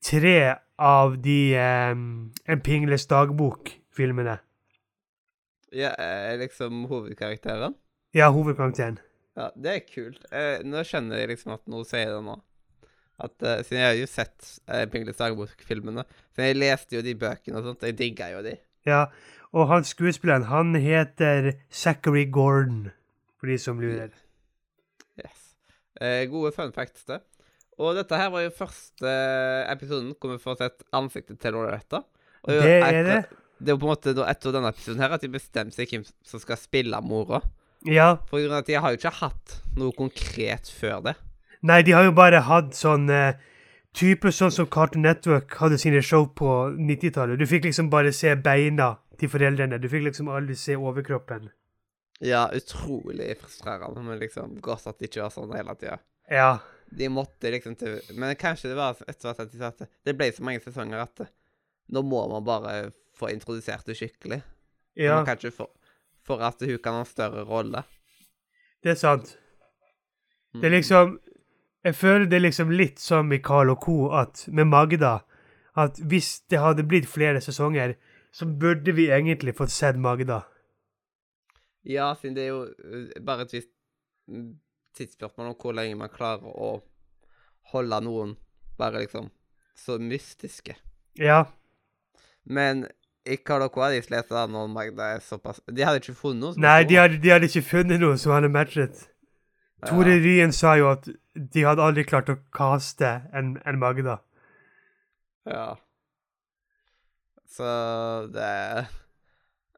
tre 0.02 0.56
av 0.82 1.18
de 1.22 1.42
um, 1.58 2.32
En 2.50 2.62
pingles 2.62 3.06
dagbok-filmene. 3.10 4.40
ja 5.74 5.92
er 6.00 6.40
liksom 6.42 6.86
hovedkarakteren? 6.90 7.76
Ja, 8.16 8.32
hovedkarakteren. 8.34 8.98
Ja, 9.38 9.52
det 9.54 9.74
er 9.76 9.84
kult. 9.86 10.24
Eh, 10.34 10.64
nå 10.66 10.82
skjønner 10.82 11.22
jeg 11.22 11.36
liksom 11.36 11.54
at 11.54 11.68
noe 11.70 11.86
sier 11.86 12.16
det 12.16 12.22
nå. 12.26 12.40
At, 13.22 13.36
uh, 13.46 13.62
siden 13.66 13.82
jeg 13.84 13.90
har 13.92 13.98
jo 14.00 14.10
sett 14.10 14.50
uh, 14.70 14.86
Pingles 14.90 15.22
dagbok-filmene. 15.22 16.06
Så 16.34 16.48
jeg 16.48 16.58
leste 16.58 16.98
jo 16.98 17.06
de 17.06 17.14
bøkene 17.18 17.62
og 17.62 17.70
sånt. 17.70 17.86
Jeg 17.86 17.98
digga 18.00 18.32
jo 18.34 18.42
de. 18.46 18.56
Ja, 18.90 19.06
og 19.54 19.70
han 19.70 19.86
skuespilleren, 19.86 20.50
han 20.50 20.74
heter 20.76 21.52
Zachary 21.70 22.26
Gordon, 22.32 22.88
for 23.38 23.54
de 23.54 23.58
som 23.62 23.82
lurer. 23.82 24.14
Yes. 25.22 25.54
Eh, 26.02 26.26
gode 26.30 26.54
fun 26.58 26.74
facts, 26.74 27.06
det. 27.06 27.22
Og 27.78 27.94
dette 27.98 28.18
her 28.18 28.30
var 28.34 28.42
jo 28.42 28.54
første 28.58 29.12
episoden 29.72 30.14
hvor 30.18 30.32
vi 30.34 30.40
får 30.42 30.58
sett 30.64 30.84
ansiktet 30.98 31.38
til 31.44 31.54
Loretta. 31.54 32.04
Og 32.44 32.50
Det 32.50 32.64
er 32.64 32.88
etter- 32.88 33.04
det. 33.12 33.44
Det 33.60 33.70
er 33.72 33.74
jo 33.74 33.82
på 33.82 33.88
en 33.88 33.96
måte 33.96 34.14
etter 34.30 34.52
denne 34.54 34.70
episoden 34.70 35.02
her 35.02 35.14
at 35.16 35.22
de 35.22 35.30
bestemmer 35.34 35.74
seg 35.74 35.90
hvem 35.90 36.04
som 36.26 36.40
skal 36.40 36.58
spille 36.62 37.00
mora. 37.02 37.42
Ja, 37.86 38.18
For 38.30 38.40
grunn 38.42 38.52
av 38.54 38.60
at 38.64 38.68
de 38.70 38.74
har 38.78 38.92
jo 38.94 38.98
ikke 38.98 39.14
hatt 39.22 39.56
noe 39.78 39.92
konkret 39.98 40.70
før 40.70 41.02
det. 41.04 41.16
nei, 41.64 41.82
de 41.82 41.92
har 41.92 42.04
jo 42.06 42.12
bare 42.12 42.42
hatt 42.46 42.74
sånn 42.78 43.10
uh, 43.10 43.34
type 43.98 44.30
sånn 44.34 44.52
som 44.54 44.68
Cartoon 44.70 45.02
Network 45.02 45.54
hadde 45.58 45.78
sine 45.82 46.02
show 46.06 46.26
på 46.28 46.74
90-tallet. 46.78 47.38
Du 47.40 47.46
fikk 47.50 47.64
liksom 47.66 47.90
bare 47.90 48.12
se 48.14 48.36
beina 48.36 48.98
til 49.18 49.30
foreldrene. 49.30 49.80
Du 49.82 49.88
fikk 49.90 50.04
liksom 50.06 50.30
aldri 50.30 50.56
se 50.56 50.76
overkroppen. 50.78 51.50
Ja, 52.22 52.48
utrolig 52.54 53.38
frustrerende, 53.42 54.02
men 54.06 54.20
liksom 54.20 54.60
godt 54.62 54.86
at 54.88 55.00
de 55.00 55.06
ikke 55.10 55.22
var 55.26 55.34
sånn 55.34 55.54
hele 55.58 55.74
tida. 55.78 55.98
Ja, 56.30 56.60
De 56.90 57.10
måtte 57.12 57.52
liksom 57.52 57.76
til 57.76 58.00
Men 58.16 58.36
kanskje 58.40 58.72
det 58.72 58.78
var 58.78 58.96
etter 59.08 59.34
at 59.34 59.52
de 59.52 59.60
sa 59.60 59.72
at 59.74 59.84
det 60.06 60.16
ble 60.18 60.30
så 60.32 60.46
mange 60.46 60.64
sesonger 60.64 61.04
at 61.04 61.26
nå 61.92 62.04
må 62.04 62.26
man 62.32 62.46
bare 62.46 62.92
få 63.18 63.30
introdusert 63.32 63.86
det 63.88 63.98
skikkelig. 63.98 64.42
ja, 64.96 65.16
Man 65.16 65.26
kan 65.26 65.38
ikke 65.38 65.52
få 65.52 65.68
For 66.28 66.44
at 66.44 66.62
hun 66.62 66.80
kan 66.84 66.94
ha 66.94 67.00
en 67.00 67.06
større 67.06 67.44
rolle. 67.48 67.84
det 68.84 68.92
er 68.92 68.96
sant. 68.96 69.38
Det 70.54 70.66
er 70.66 70.76
liksom 70.76 71.20
Jeg 71.84 71.96
føler 71.96 72.26
det 72.26 72.36
er 72.36 72.48
liksom 72.48 72.72
litt 72.72 73.00
som 73.00 73.32
i 73.32 73.38
Carl 73.38 73.70
og 73.70 73.82
Co. 73.82 74.12
at 74.12 74.48
med 74.48 74.66
Magda 74.66 75.20
At 75.76 76.00
hvis 76.00 76.42
det 76.50 76.60
hadde 76.60 76.84
blitt 76.84 77.08
flere 77.08 77.42
sesonger, 77.42 77.96
så 78.32 78.46
burde 78.46 78.92
vi 78.92 79.12
egentlig 79.12 79.56
fått 79.56 79.72
sett 79.72 79.96
Magda. 79.96 80.42
Ja, 81.86 82.16
siden 82.16 82.36
det 82.36 82.44
er 82.44 82.48
jo 82.48 82.64
uh, 82.66 83.24
bare 83.24 83.46
et 83.46 83.54
visst 83.54 83.70
mm, 84.28 84.58
tidsspørsmål 84.98 85.54
om 85.54 85.58
hvor 85.62 85.76
lenge 85.78 85.98
man 86.00 86.14
klarer 86.14 86.48
å 86.52 86.72
holde 87.74 88.00
noen 88.04 88.36
bare 88.78 89.04
liksom 89.04 89.30
så 89.78 89.98
mystiske. 90.02 90.76
Ja. 91.18 91.46
Men 92.44 92.86
i 93.28 93.38
Karloko 93.38 93.84
hadde 93.84 94.00
de 94.00 94.06
slet 94.06 94.30
da 94.32 94.46
når 94.50 94.70
Magda 94.72 95.10
er 95.18 95.24
såpass 95.24 95.60
De 95.68 95.84
hadde 95.84 96.00
ikke 96.00 96.16
funnet 96.16 96.56
noe 96.56 96.64
Nei, 96.64 96.86
de 96.88 96.96
hadde, 96.96 97.18
de 97.20 97.32
hadde 97.34 97.50
ikke 97.50 97.66
funnet 97.74 98.00
noe 98.00 98.16
som 98.22 98.32
hadde 98.32 98.52
matchet. 98.54 99.02
Tore 99.86 100.16
Ryen 100.24 100.54
sa 100.56 100.78
jo 100.80 100.88
at 100.94 101.10
de 101.36 101.66
hadde 101.66 101.84
aldri 101.84 102.06
klart 102.08 102.32
å 102.34 102.38
kaste 102.56 103.10
en, 103.36 103.58
en 103.68 103.78
Magda. 103.82 104.18
Ja. 105.46 105.68
Så 107.58 107.68
det 108.34 108.54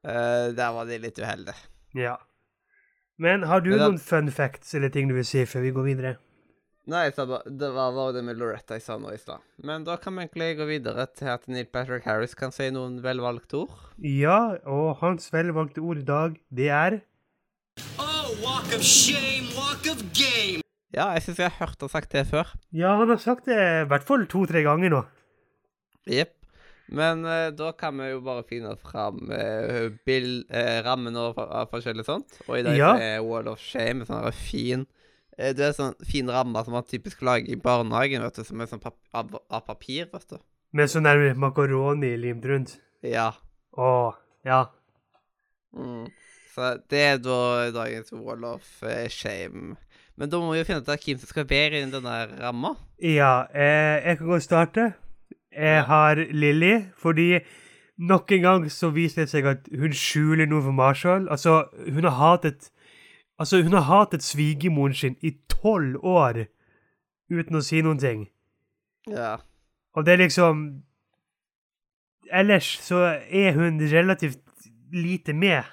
uh, 0.05 0.47
Der 0.55 0.71
var 0.75 0.87
de 0.87 1.01
litt 1.03 1.19
uheldige. 1.19 1.57
Ja. 1.97 2.15
Men 3.19 3.43
har 3.43 3.59
du 3.61 3.73
Men 3.73 3.81
noen 3.83 3.99
fun 3.99 4.31
facts 4.31 4.71
eller 4.77 4.91
ting 4.93 5.09
du 5.09 5.15
vil 5.17 5.27
si 5.27 5.43
før 5.49 5.65
vi 5.65 5.75
går 5.75 5.87
videre? 5.89 6.15
Nei, 6.89 7.03
jeg 7.05 7.17
sa 7.17 7.25
bare, 7.29 7.51
det 7.51 7.67
var 7.75 7.91
bare 7.93 8.13
det 8.15 8.23
med 8.25 8.39
Loretta 8.39 8.77
jeg 8.77 8.81
sa 8.85 8.95
nå 8.97 9.11
i 9.13 9.19
stad. 9.19 9.43
Men 9.61 9.83
da 9.85 9.97
kan 10.01 10.15
vi 10.15 10.23
egentlig 10.23 10.47
gå 10.57 10.65
videre 10.71 11.05
til 11.13 11.27
at 11.35 11.43
Neil 11.51 11.67
Patrick 11.69 12.07
Harris 12.09 12.33
kan 12.39 12.55
si 12.55 12.69
noen 12.73 12.97
velvalgte 13.03 13.59
ord. 13.65 13.75
Ja, 14.01 14.55
og 14.65 15.03
hans 15.03 15.27
velvalgte 15.35 15.83
ord 15.83 16.01
i 16.01 16.07
dag, 16.07 16.39
det 16.49 16.71
er 16.73 16.97
Oh, 17.99 18.31
walk 18.41 18.71
of 18.73 18.81
shame, 18.81 19.51
walk 19.53 19.85
of 19.91 20.01
game. 20.17 20.63
Ja, 20.95 21.11
jeg 21.13 21.27
syns 21.27 21.43
jeg 21.43 21.51
har 21.51 21.67
hørt 21.67 21.83
han 21.85 21.91
sagt 21.91 22.15
det 22.15 22.25
før. 22.31 22.55
Ja, 22.73 22.95
han 22.97 23.11
har 23.11 23.21
sagt 23.21 23.45
det 23.51 23.59
i 23.59 23.85
hvert 23.91 24.07
fall 24.07 24.25
to-tre 24.31 24.63
ganger 24.65 24.95
nå. 24.95 25.03
Jepp. 26.09 26.38
Men 26.91 27.25
eh, 27.29 27.49
da 27.53 27.71
kan 27.77 27.97
vi 28.01 28.07
jo 28.09 28.21
bare 28.25 28.41
finne 28.49 28.71
fram 28.81 29.19
uh, 29.29 29.89
bill, 30.07 30.43
eh, 30.49 30.79
rammen 30.85 31.17
og 31.21 31.37
av 31.37 31.67
forskjellig 31.69 32.05
sånt. 32.07 32.39
Og 32.47 32.55
i 32.59 32.63
dag 32.65 32.77
Ja. 32.79 32.93
er 32.97 33.19
Wall 33.25 33.47
of 33.51 33.59
Shame 33.61 34.01
en 34.01 34.07
sånn 34.09 34.23
her 34.23 34.33
fin 34.33 34.85
eh, 35.37 35.51
Det 35.53 35.67
er 35.67 35.75
sånn 35.77 35.93
fin 36.07 36.29
ramme 36.33 36.63
som 36.65 36.73
man 36.73 36.87
typisk 36.89 37.21
lager 37.21 37.51
i 37.53 37.59
barnehagen, 37.61 38.23
vet 38.25 38.39
du, 38.41 38.43
som 38.47 38.61
er 38.61 38.71
sånn 38.71 38.81
pap 38.81 38.97
av, 39.13 39.35
av 39.49 39.65
papir, 39.67 40.07
vet 40.11 40.25
du. 40.33 40.39
Med 40.73 40.89
sånn 40.89 41.05
der 41.05 41.35
makaroni 41.37 42.15
limt 42.17 42.45
rundt. 42.49 42.77
Ja. 43.05 43.31
Å, 43.77 43.91
ja. 44.45 44.63
Mm. 45.77 46.07
Så 46.55 46.71
det 46.89 47.03
er 47.05 47.21
da 47.21 47.69
dagens 47.71 48.11
Wall 48.11 48.43
of 48.49 48.65
eh, 48.83 49.05
Shame. 49.13 49.77
Men 50.19 50.29
da 50.31 50.39
må 50.41 50.49
vi 50.51 50.59
jo 50.59 50.65
finne 50.67 50.81
ut 50.83 50.89
av 50.91 50.99
hvem 50.99 51.19
som 51.21 51.29
skal 51.29 51.45
være 51.47 51.79
i 51.79 51.85
denne 51.93 52.15
ramma. 52.41 52.73
Ja, 52.99 53.45
eh, 53.53 54.01
jeg 54.09 54.17
kan 54.19 54.27
godt 54.33 54.43
starte. 54.43 54.87
Jeg 55.59 55.83
har 55.89 56.21
Lilly, 56.31 56.73
fordi 56.95 57.39
nok 57.99 58.31
en 58.31 58.41
gang 58.41 58.67
så 58.71 58.89
viser 58.95 59.25
det 59.25 59.31
seg 59.33 59.47
at 59.49 59.65
hun 59.75 59.95
skjuler 59.95 60.47
noe 60.47 60.63
for 60.63 60.75
Marshall. 60.75 61.27
Altså, 61.31 61.65
hun 61.87 62.07
har 62.07 62.15
hatet 62.19 62.71
Altså, 63.39 63.61
hun 63.63 63.71
har 63.73 63.85
hatet 63.87 64.23
svigermoren 64.23 64.93
sin 64.93 65.13
i 65.23 65.31
tolv 65.47 66.01
år 66.03 66.41
uten 67.31 67.55
å 67.55 67.61
si 67.63 67.79
noen 67.79 68.01
ting. 68.01 68.25
Ja. 69.07 69.37
Og 69.95 70.03
det 70.05 70.13
er 70.13 70.23
liksom 70.25 70.65
Ellers 72.29 72.67
så 72.83 72.99
er 73.25 73.55
hun 73.55 73.79
relativt 73.79 74.43
lite 74.93 75.33
med. 75.33 75.63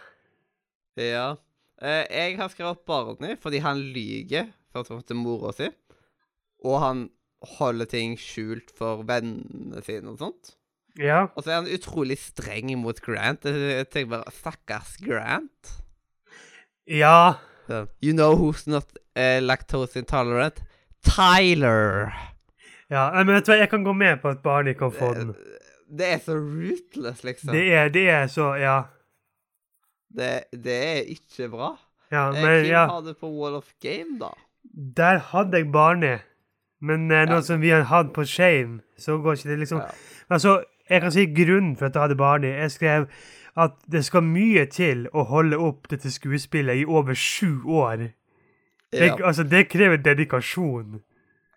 Ja. 0.97 1.35
Eh, 1.83 2.07
jeg 2.09 2.39
har 2.39 2.49
skrevet 2.49 2.87
Barney 2.87 3.35
fordi 3.37 3.61
han 3.61 3.83
lyger 3.93 4.49
for 4.73 4.87
å 4.95 5.03
til 5.05 5.19
mora 5.21 5.53
si. 5.53 5.69
Og 6.65 6.79
han 6.81 7.03
holder 7.59 7.85
ting 7.91 8.15
skjult 8.21 8.71
for 8.79 9.03
vennene 9.09 9.83
sine 9.85 10.13
og 10.15 10.19
sånt. 10.23 10.55
Ja. 10.99 11.27
Og 11.37 11.45
så 11.45 11.51
er 11.53 11.59
han 11.61 11.69
utrolig 11.77 12.17
streng 12.19 12.71
mot 12.81 13.01
Grant. 13.05 13.45
Jeg 13.45 13.89
tenker 13.93 14.15
bare 14.17 14.33
Stakkars 14.33 14.95
Grant. 15.05 15.75
Ja. 16.89 17.35
Så, 17.67 17.87
You 18.03 18.15
know 18.17 18.33
who's 18.39 18.65
not 18.71 18.87
uh, 19.19 19.41
lactose 19.43 19.99
intolerant? 20.01 20.63
Tyler. 21.05 22.13
ja. 22.91 23.11
Men 23.13 23.35
vet 23.37 23.47
du 23.47 23.53
hva, 23.53 23.59
jeg 23.61 23.71
kan 23.71 23.85
gå 23.87 23.93
med 23.93 24.21
på 24.23 24.33
at 24.33 24.41
Barney 24.43 24.75
kan 24.79 24.93
få 24.95 25.13
den. 25.15 25.35
Det 25.87 26.07
er 26.17 26.23
så 26.25 26.35
rootless, 26.39 27.23
liksom. 27.27 27.53
Det 27.55 27.67
er, 27.75 27.89
det 27.95 28.09
er 28.11 28.27
så 28.33 28.55
Ja. 28.59 28.79
Det, 30.17 30.47
det 30.65 30.73
er 30.73 31.03
ikke 31.13 31.51
bra. 31.53 31.75
Ja, 32.11 32.29
Eh, 32.31 32.35
men 32.39 32.45
Hvem 32.63 32.67
ja. 32.71 32.87
har 32.87 33.01
det 33.03 33.17
på 33.21 33.29
Wall 33.29 33.57
of 33.59 33.69
Game, 33.83 34.17
da? 34.21 34.31
Der 34.97 35.19
hadde 35.19 35.59
jeg 35.59 35.73
Barney. 35.75 36.19
Men 36.81 37.11
eh, 37.11 37.25
nå 37.27 37.35
Ja. 37.41 37.41
som 37.43 37.61
vi 37.61 37.71
har 37.71 37.83
hatt 37.89 38.13
på 38.13 38.25
Shame, 38.27 38.81
så 38.99 39.19
går 39.23 39.37
ikke 39.39 39.49
det 39.49 39.59
liksom 39.65 39.79
Ja. 39.81 39.91
Altså, 40.31 40.63
jeg 40.91 41.01
kan 41.03 41.11
si 41.13 41.27
grunnen 41.27 41.77
for 41.79 41.87
at 41.87 41.95
jeg 41.95 42.03
hadde 42.03 42.17
Barney. 42.19 42.51
Jeg 42.51 42.71
skrev 42.71 43.09
at 43.57 43.73
det 43.89 44.05
skal 44.05 44.23
mye 44.23 44.67
til 44.71 45.07
å 45.15 45.25
holde 45.27 45.57
opp 45.59 45.89
dette 45.89 46.11
skuespillet 46.11 46.77
i 46.83 46.85
over 46.85 47.15
sju 47.15 47.63
år. 47.65 48.13
Det, 48.93 49.07
Ja. 49.07 49.17
altså, 49.27 49.43
det 49.49 49.69
krever 49.69 49.97
dedikasjon. 50.03 51.01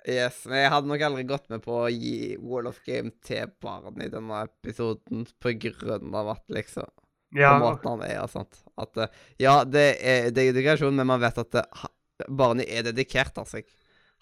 Yes, 0.08 0.46
men 0.48 0.58
jeg 0.64 0.70
hadde 0.72 0.88
nok 0.88 1.02
aldri 1.02 1.24
gått 1.28 1.50
med 1.50 1.62
på 1.62 1.72
å 1.86 1.90
gi 1.92 2.38
Wall 2.40 2.68
of 2.68 2.80
Game 2.86 3.12
til 3.22 3.52
barn 3.62 4.00
i 4.02 4.08
denne 4.08 4.48
episoden 4.48 5.28
på 5.42 5.52
grunn 5.60 6.16
av 6.16 6.30
at 6.30 6.44
liksom 6.50 6.88
Ja, 7.36 7.60
På 7.60 7.66
måten 7.76 7.90
han 8.00 8.10
er 8.10 8.22
og 8.24 8.30
sånt. 8.32 8.64
At 8.78 8.98
eh, 8.98 9.08
ja, 9.38 9.64
det 9.64 9.98
er, 10.02 10.32
det 10.32 10.48
er 10.48 10.54
dedikasjon, 10.54 10.96
men 10.96 11.06
man 11.06 11.20
vet 11.22 11.38
at 11.38 11.52
det, 11.52 11.66
ha- 11.84 11.92
Barney 12.28 12.66
er 12.66 12.82
dedikert 12.84 13.38
av 13.38 13.46
seg. 13.46 13.66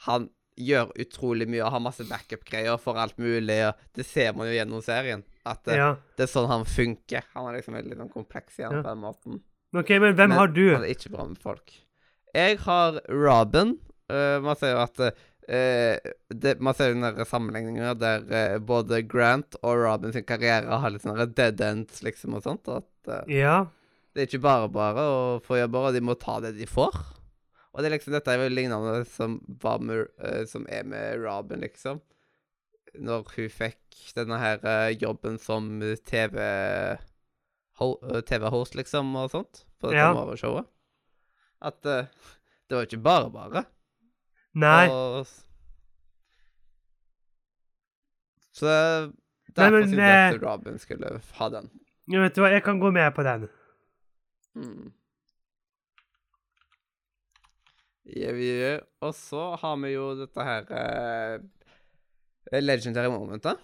Han 0.08 0.30
gjør 0.58 0.92
utrolig 1.04 1.48
mye 1.50 1.64
og 1.66 1.72
har 1.76 1.84
masse 1.86 2.06
backup-greier 2.10 2.80
for 2.82 2.98
alt 3.00 3.18
mulig, 3.22 3.60
og 3.70 3.78
det 3.98 4.06
ser 4.10 4.34
man 4.38 4.50
jo 4.50 4.56
gjennom 4.58 4.82
serien. 4.86 5.24
At 5.48 5.62
det, 5.70 5.78
ja. 5.80 5.92
det 6.18 6.26
er 6.26 6.32
sånn 6.32 6.50
han 6.50 6.66
funker. 6.68 7.28
Han 7.36 7.48
er 7.52 7.60
liksom 7.60 7.78
veldig 7.78 7.98
sånn 8.02 8.14
kompleks 8.14 8.58
igjen 8.60 8.74
Ja. 8.80 8.82
på 8.82 8.90
den 8.90 9.04
måten. 9.04 9.42
OK, 9.78 9.90
men 10.02 10.16
hvem 10.16 10.30
Men 10.32 10.38
har 10.40 10.48
du? 10.48 10.64
Han 10.74 10.84
er 10.88 10.94
ikke 10.96 11.12
bra 11.14 11.26
med 11.28 11.38
folk. 11.44 11.74
Jeg 12.36 12.58
har 12.66 13.00
Robin. 13.10 13.78
Uh, 14.12 14.38
man 14.44 14.56
ser 14.56 14.72
jo 14.74 14.82
at 14.84 15.00
uh, 15.04 16.12
det, 16.32 16.54
Man 16.64 16.74
ser 16.76 16.90
jo 16.92 16.96
den 16.96 17.04
der 17.18 17.28
sammenligninger 17.28 17.98
der 18.00 18.24
uh, 18.32 18.60
både 18.64 19.02
Grant 19.04 19.58
og 19.62 19.82
Robin 19.84 20.14
sin 20.16 20.24
karriere 20.28 20.80
har 20.80 20.94
litt 20.94 21.04
sånne 21.04 21.28
dead 21.36 21.60
ends, 21.62 22.02
liksom, 22.06 22.36
og 22.40 22.44
sånt. 22.46 22.68
og 22.72 22.84
At 22.84 23.12
eh, 23.28 23.36
Ja. 23.42 23.58
det 24.16 24.22
er 24.24 24.30
ikke 24.32 24.44
bare 24.48 24.70
bare 24.72 25.04
å 25.12 25.20
få 25.44 25.60
jobber, 25.60 25.90
og 25.90 25.94
de 25.98 26.02
må 26.02 26.16
ta 26.20 26.40
det 26.44 26.56
de 26.58 26.66
får. 26.66 26.96
Og 27.78 27.84
det 27.84 27.92
er 27.92 27.94
liksom, 27.94 28.16
dette 28.16 28.34
er 28.34 28.42
jo 28.42 28.50
lignende 28.50 29.04
som, 29.06 29.36
med, 29.86 30.08
uh, 30.18 30.44
som 30.50 30.64
er 30.74 30.88
med 30.90 31.20
Robin, 31.22 31.62
liksom. 31.62 32.00
Når 32.98 33.28
hun 33.36 33.52
fikk 33.54 34.00
denne 34.18 34.40
her 34.42 34.58
uh, 34.66 34.90
jobben 34.98 35.38
som 35.38 35.68
TV 36.10 36.40
ho- 37.78 38.00
eh, 38.10 38.24
TV-host, 38.26 38.74
liksom, 38.80 39.12
og 39.22 39.30
sånt, 39.30 39.66
på 39.78 39.92
dette 39.92 40.02
Ja. 40.02 40.14
morgenshowet. 40.18 40.66
At 41.62 41.86
uh, 41.86 42.10
det 42.66 42.76
var 42.80 42.88
ikke 42.90 43.04
bare 43.06 43.30
bare. 43.30 43.64
Nei. 44.58 44.88
Og, 44.90 45.28
så 48.58 48.74
derfor 49.54 49.84
syntes 49.86 50.02
jeg 50.02 50.34
at 50.34 50.42
Robin 50.42 50.80
skulle 50.82 51.20
ha 51.38 51.50
den. 51.54 51.70
Ja, 52.10 52.24
vet 52.24 52.34
du 52.38 52.42
hva, 52.42 52.50
jeg 52.56 52.64
kan 52.66 52.80
gå 52.82 52.90
med 52.96 53.14
på 53.14 53.22
den. 53.28 53.46
Mm. 54.58 54.94
Og 58.08 59.14
så 59.16 59.56
har 59.60 59.76
vi 59.84 59.94
jo 59.94 60.12
dette 60.16 60.44
her 60.44 60.70
eh, 60.72 61.40
eh 62.52 62.64
Legendary 62.64 63.10
Momentet. 63.12 63.58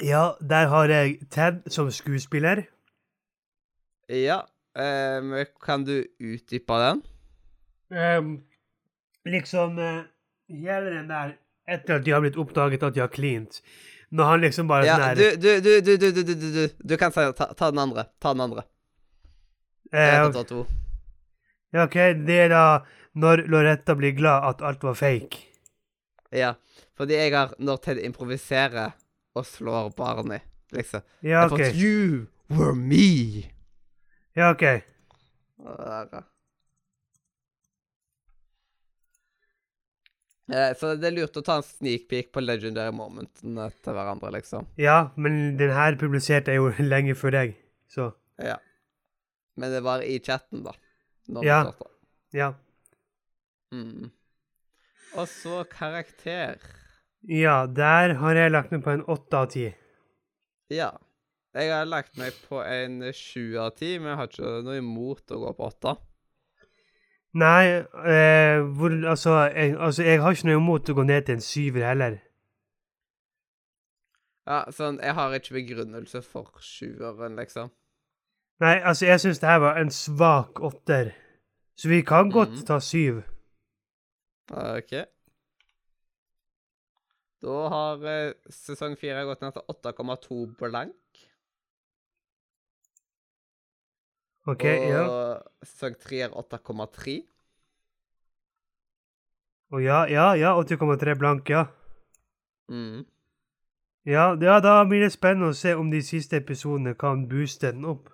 Ja, 0.00 0.32
der 0.40 0.68
har 0.68 0.88
jeg 0.88 1.18
Ted 1.30 1.70
som 1.70 1.90
skuespiller. 1.90 2.62
Ja. 4.08 4.40
Eh, 4.76 5.46
kan 5.64 5.84
du 5.84 6.04
utdype 6.20 6.72
den? 6.72 7.02
Um, 7.90 8.42
liksom 9.26 9.78
eh, 9.78 9.98
uh, 9.98 10.04
Hele 10.48 10.90
den 10.96 11.10
der 11.10 11.34
Etter 11.68 11.98
at 11.98 12.06
de 12.06 12.10
har 12.10 12.20
blitt 12.20 12.36
oppdaget 12.36 12.82
at 12.82 12.94
de 12.94 13.00
har 13.00 13.08
cleant. 13.08 13.60
Når 14.10 14.24
han 14.24 14.40
liksom 14.40 14.68
bare 14.68 14.86
ja, 14.86 14.96
sånn 14.96 15.04
her 15.04 15.14
du, 15.14 15.36
du, 15.36 15.60
du, 15.60 15.80
du, 15.80 15.96
du, 15.96 16.22
du, 16.24 16.48
du, 16.52 16.68
du 16.88 16.96
kan 16.96 17.12
ta, 17.12 17.30
ta 17.32 17.70
den 17.70 17.78
andre. 17.78 18.06
Ta 18.20 18.32
den 18.32 18.40
andre. 18.40 18.64
Uh, 19.92 20.64
ja, 21.72 21.84
OK. 21.84 21.96
Det 22.26 22.40
er 22.46 22.50
da 22.52 22.64
når 23.14 23.44
Loretta 23.52 23.94
blir 23.98 24.14
glad 24.16 24.44
at 24.48 24.62
alt 24.62 24.82
var 24.86 24.94
fake. 24.96 25.42
Ja. 26.32 26.54
Fordi 26.96 27.14
jeg 27.18 27.32
har 27.34 27.54
Når 27.58 27.76
Ted 27.84 27.98
improviserer 28.04 28.92
og 29.34 29.44
slår 29.46 29.90
Barney, 29.96 30.38
liksom 30.72 31.02
Ja, 31.24 31.44
OK. 31.46 31.56
thought 31.58 31.74
you 31.76 32.26
were 32.48 32.74
me. 32.74 33.44
Ja, 34.36 34.50
OK. 34.52 34.62
Eh, 40.52 40.72
Så 40.76 40.94
det 41.00 41.08
er 41.08 41.14
lurt 41.16 41.36
å 41.38 41.42
ta 41.44 41.58
en 41.60 41.64
sneak 41.66 42.08
peek 42.10 42.32
på 42.34 42.42
legendary 42.42 42.92
momentene 42.94 43.68
til 43.84 43.94
hverandre, 43.96 44.32
liksom. 44.34 44.66
Ja, 44.80 45.10
men 45.16 45.56
den 45.60 45.72
her 45.72 45.96
publiserte 46.00 46.52
jeg 46.52 46.60
jo 46.60 46.72
lenge 46.92 47.14
før 47.18 47.36
deg, 47.38 47.56
så 47.92 48.12
Ja. 48.42 48.58
Men 49.56 49.70
det 49.74 49.82
var 49.84 50.00
i 50.00 50.16
chatten, 50.24 50.62
da. 50.64 50.72
Ja. 51.44 51.58
ja. 52.32 52.54
Mm. 53.72 54.10
Og 55.16 55.28
så 55.28 55.64
karakter. 55.70 56.60
Ja, 57.28 57.66
der 57.66 58.14
har 58.20 58.34
jeg 58.36 58.50
lagt 58.50 58.72
meg 58.72 58.84
på 58.84 58.94
en 58.96 59.04
åtte 59.10 59.38
av 59.38 59.50
ti. 59.52 59.70
Ja. 60.72 60.90
Jeg 61.52 61.68
har 61.68 61.84
lagt 61.84 62.16
meg 62.16 62.32
på 62.48 62.62
en 62.64 63.02
sju 63.12 63.58
av 63.60 63.74
ti, 63.76 63.98
men 63.98 64.14
jeg 64.14 64.18
har 64.22 64.30
ikke 64.30 64.52
noe 64.64 64.78
imot 64.80 65.34
å 65.36 65.40
gå 65.42 65.50
på 65.58 65.66
åtte. 65.68 65.92
Nei, 67.36 67.64
eh, 68.08 68.60
hvor, 68.76 68.92
altså, 69.08 69.34
jeg, 69.52 69.76
altså 69.80 70.02
Jeg 70.04 70.20
har 70.20 70.32
ikke 70.32 70.48
noe 70.50 70.60
imot 70.60 70.90
å 70.92 70.96
gå 70.96 71.04
ned 71.08 71.26
til 71.26 71.38
en 71.38 71.44
syver 71.44 71.86
heller. 71.88 72.18
Ja, 74.48 74.64
sånn, 74.74 74.98
jeg 75.00 75.14
har 75.16 75.36
ikke 75.36 75.56
begrunnelse 75.60 76.22
for 76.24 76.50
sjueren, 76.64 77.36
liksom. 77.38 77.70
Nei, 78.64 78.78
altså, 78.80 79.06
jeg 79.06 79.22
syns 79.22 79.40
det 79.42 79.48
her 79.48 79.60
var 79.62 79.80
en 79.80 79.92
svak 79.92 80.60
åtter. 80.64 81.12
Så 81.78 81.88
vi 81.88 82.00
kan 82.06 82.32
godt 82.32 82.56
mm. 82.56 82.64
ta 82.68 82.80
syv. 82.82 83.22
OK. 84.50 84.94
Da 87.42 87.58
har 87.74 88.04
eh, 88.06 88.34
sesong 88.50 88.96
fire 88.98 89.24
gått 89.26 89.42
ned 89.42 89.56
til 89.56 89.64
8,2 89.70 90.40
blank. 90.58 91.22
OK, 94.46 94.64
og 94.66 94.88
ja. 94.90 95.02
sesong 95.62 95.98
tre 96.02 96.24
er 96.26 96.34
8,3. 96.34 97.20
Og 99.72 99.82
ja, 99.82 100.02
ja, 100.10 100.32
ja. 100.36 100.52
80,3 100.60 101.14
blank, 101.18 101.50
ja. 101.50 101.64
Mm. 102.68 103.04
ja. 104.04 104.36
Ja, 104.40 104.60
da 104.60 104.84
blir 104.84 105.02
det 105.02 105.12
spennende 105.14 105.52
å 105.52 105.56
se 105.56 105.74
om 105.78 105.90
de 105.90 106.02
siste 106.04 106.38
episodene 106.42 106.94
kan 106.98 107.26
booste 107.30 107.72
den 107.72 107.86
opp. 107.88 108.10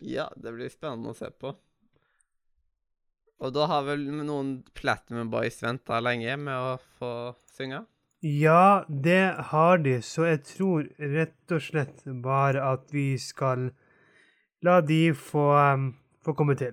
Ja, 0.00 0.28
det 0.36 0.52
blir 0.52 0.70
spennende 0.70 1.12
å 1.12 1.16
se 1.16 1.30
på. 1.32 1.56
Og 3.42 3.52
da 3.52 3.66
har 3.68 3.84
vel 3.84 4.06
noen 4.24 4.62
Platinum 4.76 5.28
Boys 5.32 5.60
venta 5.64 6.00
lenge 6.00 6.38
med 6.40 6.56
å 6.56 6.76
få 6.98 7.12
synge? 7.56 7.82
Ja, 8.24 8.84
det 8.88 9.36
har 9.52 9.82
de, 9.84 9.98
så 10.02 10.24
jeg 10.30 10.40
tror 10.48 10.86
rett 10.98 11.52
og 11.52 11.62
slett 11.62 12.00
bare 12.24 12.64
at 12.64 12.88
vi 12.94 13.12
skal 13.20 13.68
la 14.64 14.80
de 14.80 15.12
få, 15.12 15.50
um, 15.52 15.90
få 16.24 16.34
komme 16.34 16.56
til. 16.58 16.72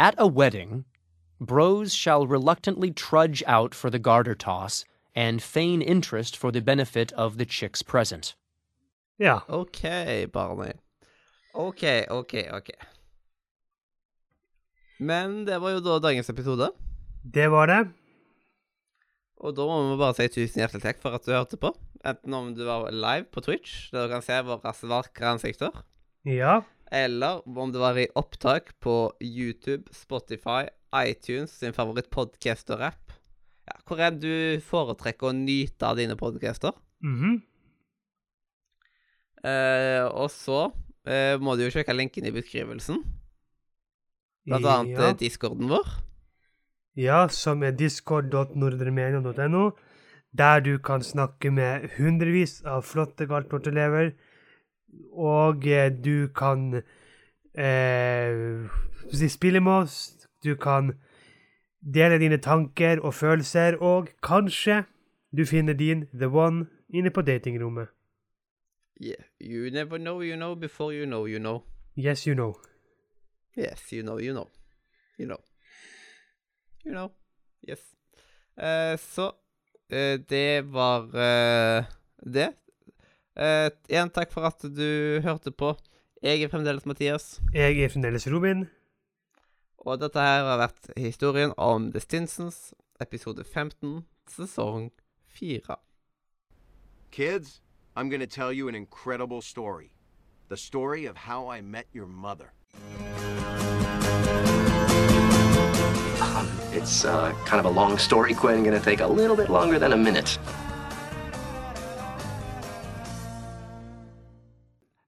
At 0.00 0.14
a 0.16 0.26
wedding, 0.26 0.86
bros 1.40 1.92
shall 1.92 2.26
reluctantly 2.26 2.90
trudge 2.90 3.42
out 3.46 3.74
for 3.74 3.90
the 3.90 3.98
garter 3.98 4.34
toss 4.34 4.86
and 5.14 5.42
feign 5.42 5.82
interest 5.82 6.38
for 6.38 6.50
the 6.50 6.62
benefit 6.62 7.12
of 7.12 7.36
the 7.36 7.44
chicks 7.44 7.82
present. 7.82 8.34
Ja. 9.18 9.40
OK, 9.46 10.24
Barney. 10.32 10.72
OK, 11.52 11.84
OK, 12.08 12.34
OK. 12.50 12.70
Men 14.98 15.44
det 15.44 15.60
var 15.60 15.76
jo 15.76 15.84
da 15.84 15.98
dagens 16.00 16.32
episode. 16.32 16.70
Det 17.34 17.50
var 17.52 17.68
det. 17.68 17.82
Og 19.36 19.52
da 19.56 19.68
må 19.68 19.82
vi 19.90 20.00
bare 20.00 20.16
si 20.16 20.28
tusen 20.32 20.62
hjertelig 20.62 20.80
takk 20.86 21.04
for 21.04 21.12
at 21.12 21.28
du 21.28 21.34
hørte 21.36 21.60
på. 21.60 21.74
Enten 22.08 22.40
om 22.40 22.54
du 22.56 22.64
var 22.64 22.88
live 22.88 23.28
på 23.28 23.44
Twitch, 23.44 23.90
der 23.92 24.06
du 24.08 24.14
kan 24.16 24.24
se 24.24 24.40
våre 24.48 24.72
vakre 24.96 25.34
ansikter, 25.36 25.84
Ja. 26.24 26.62
Eller 26.90 27.46
om 27.46 27.72
det 27.72 27.80
var 27.80 27.98
i 27.98 28.08
opptak 28.18 28.72
på 28.82 29.12
YouTube, 29.22 29.86
Spotify, 29.94 30.66
iTunes, 30.96 31.54
sin 31.58 31.74
favoritt-podcaster-app. 31.76 33.14
Ja, 33.70 33.76
hvor 33.86 34.02
er 34.02 34.10
det 34.10 34.26
du 34.26 34.64
foretrekker 34.66 35.30
å 35.30 35.36
nyte 35.36 35.86
av 35.86 36.00
dine 36.00 36.18
podcaster? 36.18 36.74
Mhm. 37.06 37.38
Eh, 39.40 40.04
og 40.04 40.28
så 40.34 40.66
eh, 41.08 41.38
må 41.40 41.54
du 41.56 41.64
jo 41.64 41.72
sjekke 41.72 41.94
linken 41.96 42.26
i 42.28 42.34
beskrivelsen. 42.34 43.00
Blant 44.48 44.66
annet 44.66 44.98
ja. 44.98 45.10
eh, 45.12 45.18
discorden 45.20 45.70
vår. 45.70 45.94
Ja, 46.98 47.22
som 47.32 47.62
er 47.64 47.76
discord.nordremenia.no, 47.78 49.70
der 50.36 50.60
du 50.66 50.74
kan 50.82 51.04
snakke 51.06 51.52
med 51.54 51.86
hundrevis 51.96 52.60
av 52.68 52.82
flotte 52.84 53.28
Galtvort-elever, 53.30 54.12
og 55.12 55.66
eh, 55.66 55.92
du 56.04 56.28
kan 56.36 56.82
eh, 57.54 59.28
spille 59.28 59.60
med 59.60 59.72
oss, 59.72 60.28
du 60.44 60.54
kan 60.56 60.92
dele 61.94 62.18
dine 62.18 62.36
tanker 62.36 63.00
og 63.00 63.14
følelser, 63.14 63.76
og 63.76 64.08
kanskje 64.22 64.84
du 65.36 65.44
finner 65.46 65.72
din 65.72 66.06
the 66.14 66.26
one 66.26 66.66
inne 66.88 67.10
på 67.10 67.22
datingrommet. 67.22 67.88
Yeah. 69.00 69.24
You 69.40 69.70
never 69.70 69.98
know 69.98 70.20
you 70.20 70.36
know 70.36 70.54
before 70.54 70.92
you 70.92 71.06
know 71.06 71.26
you 71.26 71.38
know. 71.38 71.62
Yes, 71.96 72.26
you 72.26 72.34
know. 72.34 72.54
Yes, 73.56 73.92
you 73.92 74.02
know 74.02 74.18
you 74.18 74.32
know. 74.32 74.48
You 75.18 75.26
know. 75.26 75.40
You 76.84 76.92
know. 76.92 77.10
Yes. 77.68 77.80
Uh, 78.56 78.98
så 78.98 79.32
eh, 79.90 80.20
det 80.28 80.72
var 80.72 81.02
uh, 81.02 81.84
det. 82.34 82.52
Eh, 83.40 83.70
Igjen 83.88 84.10
takk 84.12 84.32
for 84.34 84.44
at 84.44 84.60
du 84.60 85.20
hørte 85.24 85.50
på. 85.50 85.72
Jeg 86.20 86.42
er 86.44 86.50
fremdeles 86.52 86.84
Mathias. 86.84 87.38
Jeg 87.54 87.78
er 87.80 87.88
fremdeles 87.88 88.26
Robin. 88.28 88.66
Og 89.80 89.96
dette 90.02 90.20
her 90.20 90.44
har 90.44 90.58
vært 90.60 90.90
historien 91.00 91.54
om 91.56 91.86
The 91.94 92.02
Stinsons, 92.04 92.74
episode 93.00 93.44
15, 93.44 94.02
sesong 94.28 94.90
4. 95.32 95.78
Kids, 97.10 97.62
I'm 97.96 98.10
going 98.10 98.20
to 98.20 98.26
tell 98.26 98.52
you 98.52 98.68
an 98.68 98.74
incredible 98.74 99.40
story. 99.40 99.94
The 100.50 100.58
story 100.58 101.06
of 101.06 101.16
how 101.16 101.48
I 101.48 101.62
met 101.62 101.86
your 101.94 102.06
mother. 102.06 102.52
Um, 106.20 106.48
it's 106.72 107.06
uh, 107.06 107.32
kind 107.46 107.58
of 107.58 107.64
a 107.64 107.70
long 107.70 107.96
story, 107.96 108.34
Quinn. 108.34 108.62
Gonna 108.64 108.80
take 108.80 109.00
a 109.00 109.06
little 109.06 109.36
bit 109.36 109.48
longer 109.48 109.78
than 109.78 109.92
a 109.92 109.96
minute. 109.96 110.38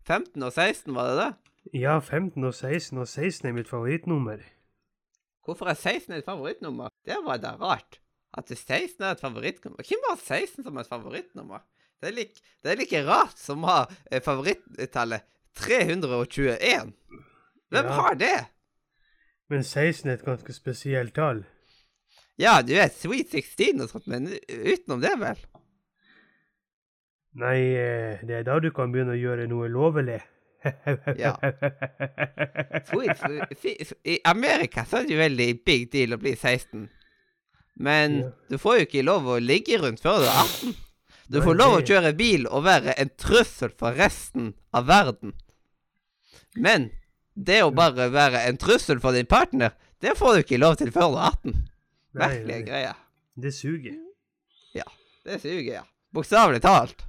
15 0.07 0.43
og 0.43 0.53
16, 0.53 0.95
var 0.95 1.09
det 1.11 1.17
det? 1.21 1.31
Ja, 1.81 1.99
15 2.03 2.45
og 2.45 2.55
16, 2.55 2.99
og 2.99 3.09
16 3.09 3.49
er 3.49 3.53
mitt 3.57 3.69
favorittnummer. 3.71 4.43
Hvorfor 5.47 5.71
er 5.71 5.75
16 5.79 6.15
et 6.17 6.25
favorittnummer? 6.27 6.91
Det 7.07 7.17
var 7.25 7.37
da 7.43 7.55
rart. 7.59 7.99
At 8.35 8.49
16 8.51 9.03
er 9.05 9.13
et 9.17 9.21
favorittnummer. 9.23 9.83
Hvem 9.87 10.05
har 10.09 10.17
16 10.19 10.65
som 10.65 10.79
et 10.79 10.89
favorittnummer? 10.91 11.63
Det 12.03 12.09
er 12.11 12.17
like, 12.17 12.41
det 12.65 12.73
er 12.73 12.79
like 12.81 13.03
rart 13.07 13.39
som 13.39 13.63
å 13.63 13.71
ha 13.71 13.81
eh, 14.11 14.23
favorittallet 14.23 15.23
321. 15.55 16.93
Hvem 17.71 17.85
Ja. 17.87 17.93
har 18.01 18.15
det? 18.19 18.37
Men 19.51 19.63
16 19.65 20.09
er 20.11 20.15
et 20.15 20.25
ganske 20.25 20.53
spesielt 20.53 21.15
tall. 21.15 21.45
Ja, 22.39 22.63
du 22.63 22.73
er 22.75 22.89
Sweet 22.89 23.31
16 23.31 23.81
og 23.85 23.91
sånt, 23.91 24.07
men 24.09 24.27
utenom 24.49 25.03
det, 25.03 25.13
vel? 25.21 25.39
Nei, 27.41 27.59
eh, 27.81 28.21
det 28.29 28.35
er 28.43 28.45
da 28.45 28.59
du 28.61 28.71
kan 28.77 28.93
begynne 28.93 29.15
å 29.15 29.21
gjøre 29.21 29.47
noe 29.49 29.69
lovlig. 29.73 30.21
Ja. 31.19 31.33
Sweet, 32.87 33.93
I 34.07 34.19
Amerika 34.31 34.85
så 34.87 35.01
er 35.01 35.07
det 35.09 35.17
jo 35.17 35.21
veldig 35.23 35.49
big 35.67 35.89
deal 35.91 36.15
å 36.15 36.21
bli 36.23 36.35
16. 36.37 36.85
Men 37.83 38.19
Ja. 38.21 38.29
du 38.51 38.59
får 38.61 38.77
jo 38.79 38.85
ikke 38.87 39.03
lov 39.05 39.27
å 39.27 39.41
ligge 39.43 39.79
rundt 39.83 40.03
før 40.05 40.21
du 40.23 40.27
er 40.29 40.37
18. 40.45 40.75
Du 41.33 41.41
får 41.43 41.57
lov 41.57 41.79
å 41.79 41.83
kjøre 41.89 42.13
bil 42.17 42.47
og 42.47 42.65
være 42.67 42.95
en 43.01 43.11
trussel 43.19 43.73
for 43.79 43.97
resten 43.97 44.53
av 44.77 44.87
verden. 44.87 45.33
Men 46.55 46.91
det 47.35 47.63
å 47.65 47.73
bare 47.75 48.11
være 48.13 48.45
en 48.47 48.59
trussel 48.61 49.01
for 49.01 49.17
din 49.17 49.27
partner, 49.27 49.73
det 50.05 50.15
får 50.19 50.35
du 50.35 50.43
ikke 50.45 50.61
lov 50.61 50.77
til 50.77 50.93
før 50.93 51.15
du 51.15 51.17
er 51.17 51.31
18. 51.33 51.55
Nei, 52.13 52.29
Merkelige 52.29 52.67
greier. 52.69 52.99
Det 53.41 53.55
suger. 53.57 53.97
Det 55.25 55.37
suger, 55.41 55.73
ja. 55.79 55.83
Bokstavelig 56.13 56.61
talt. 56.65 57.05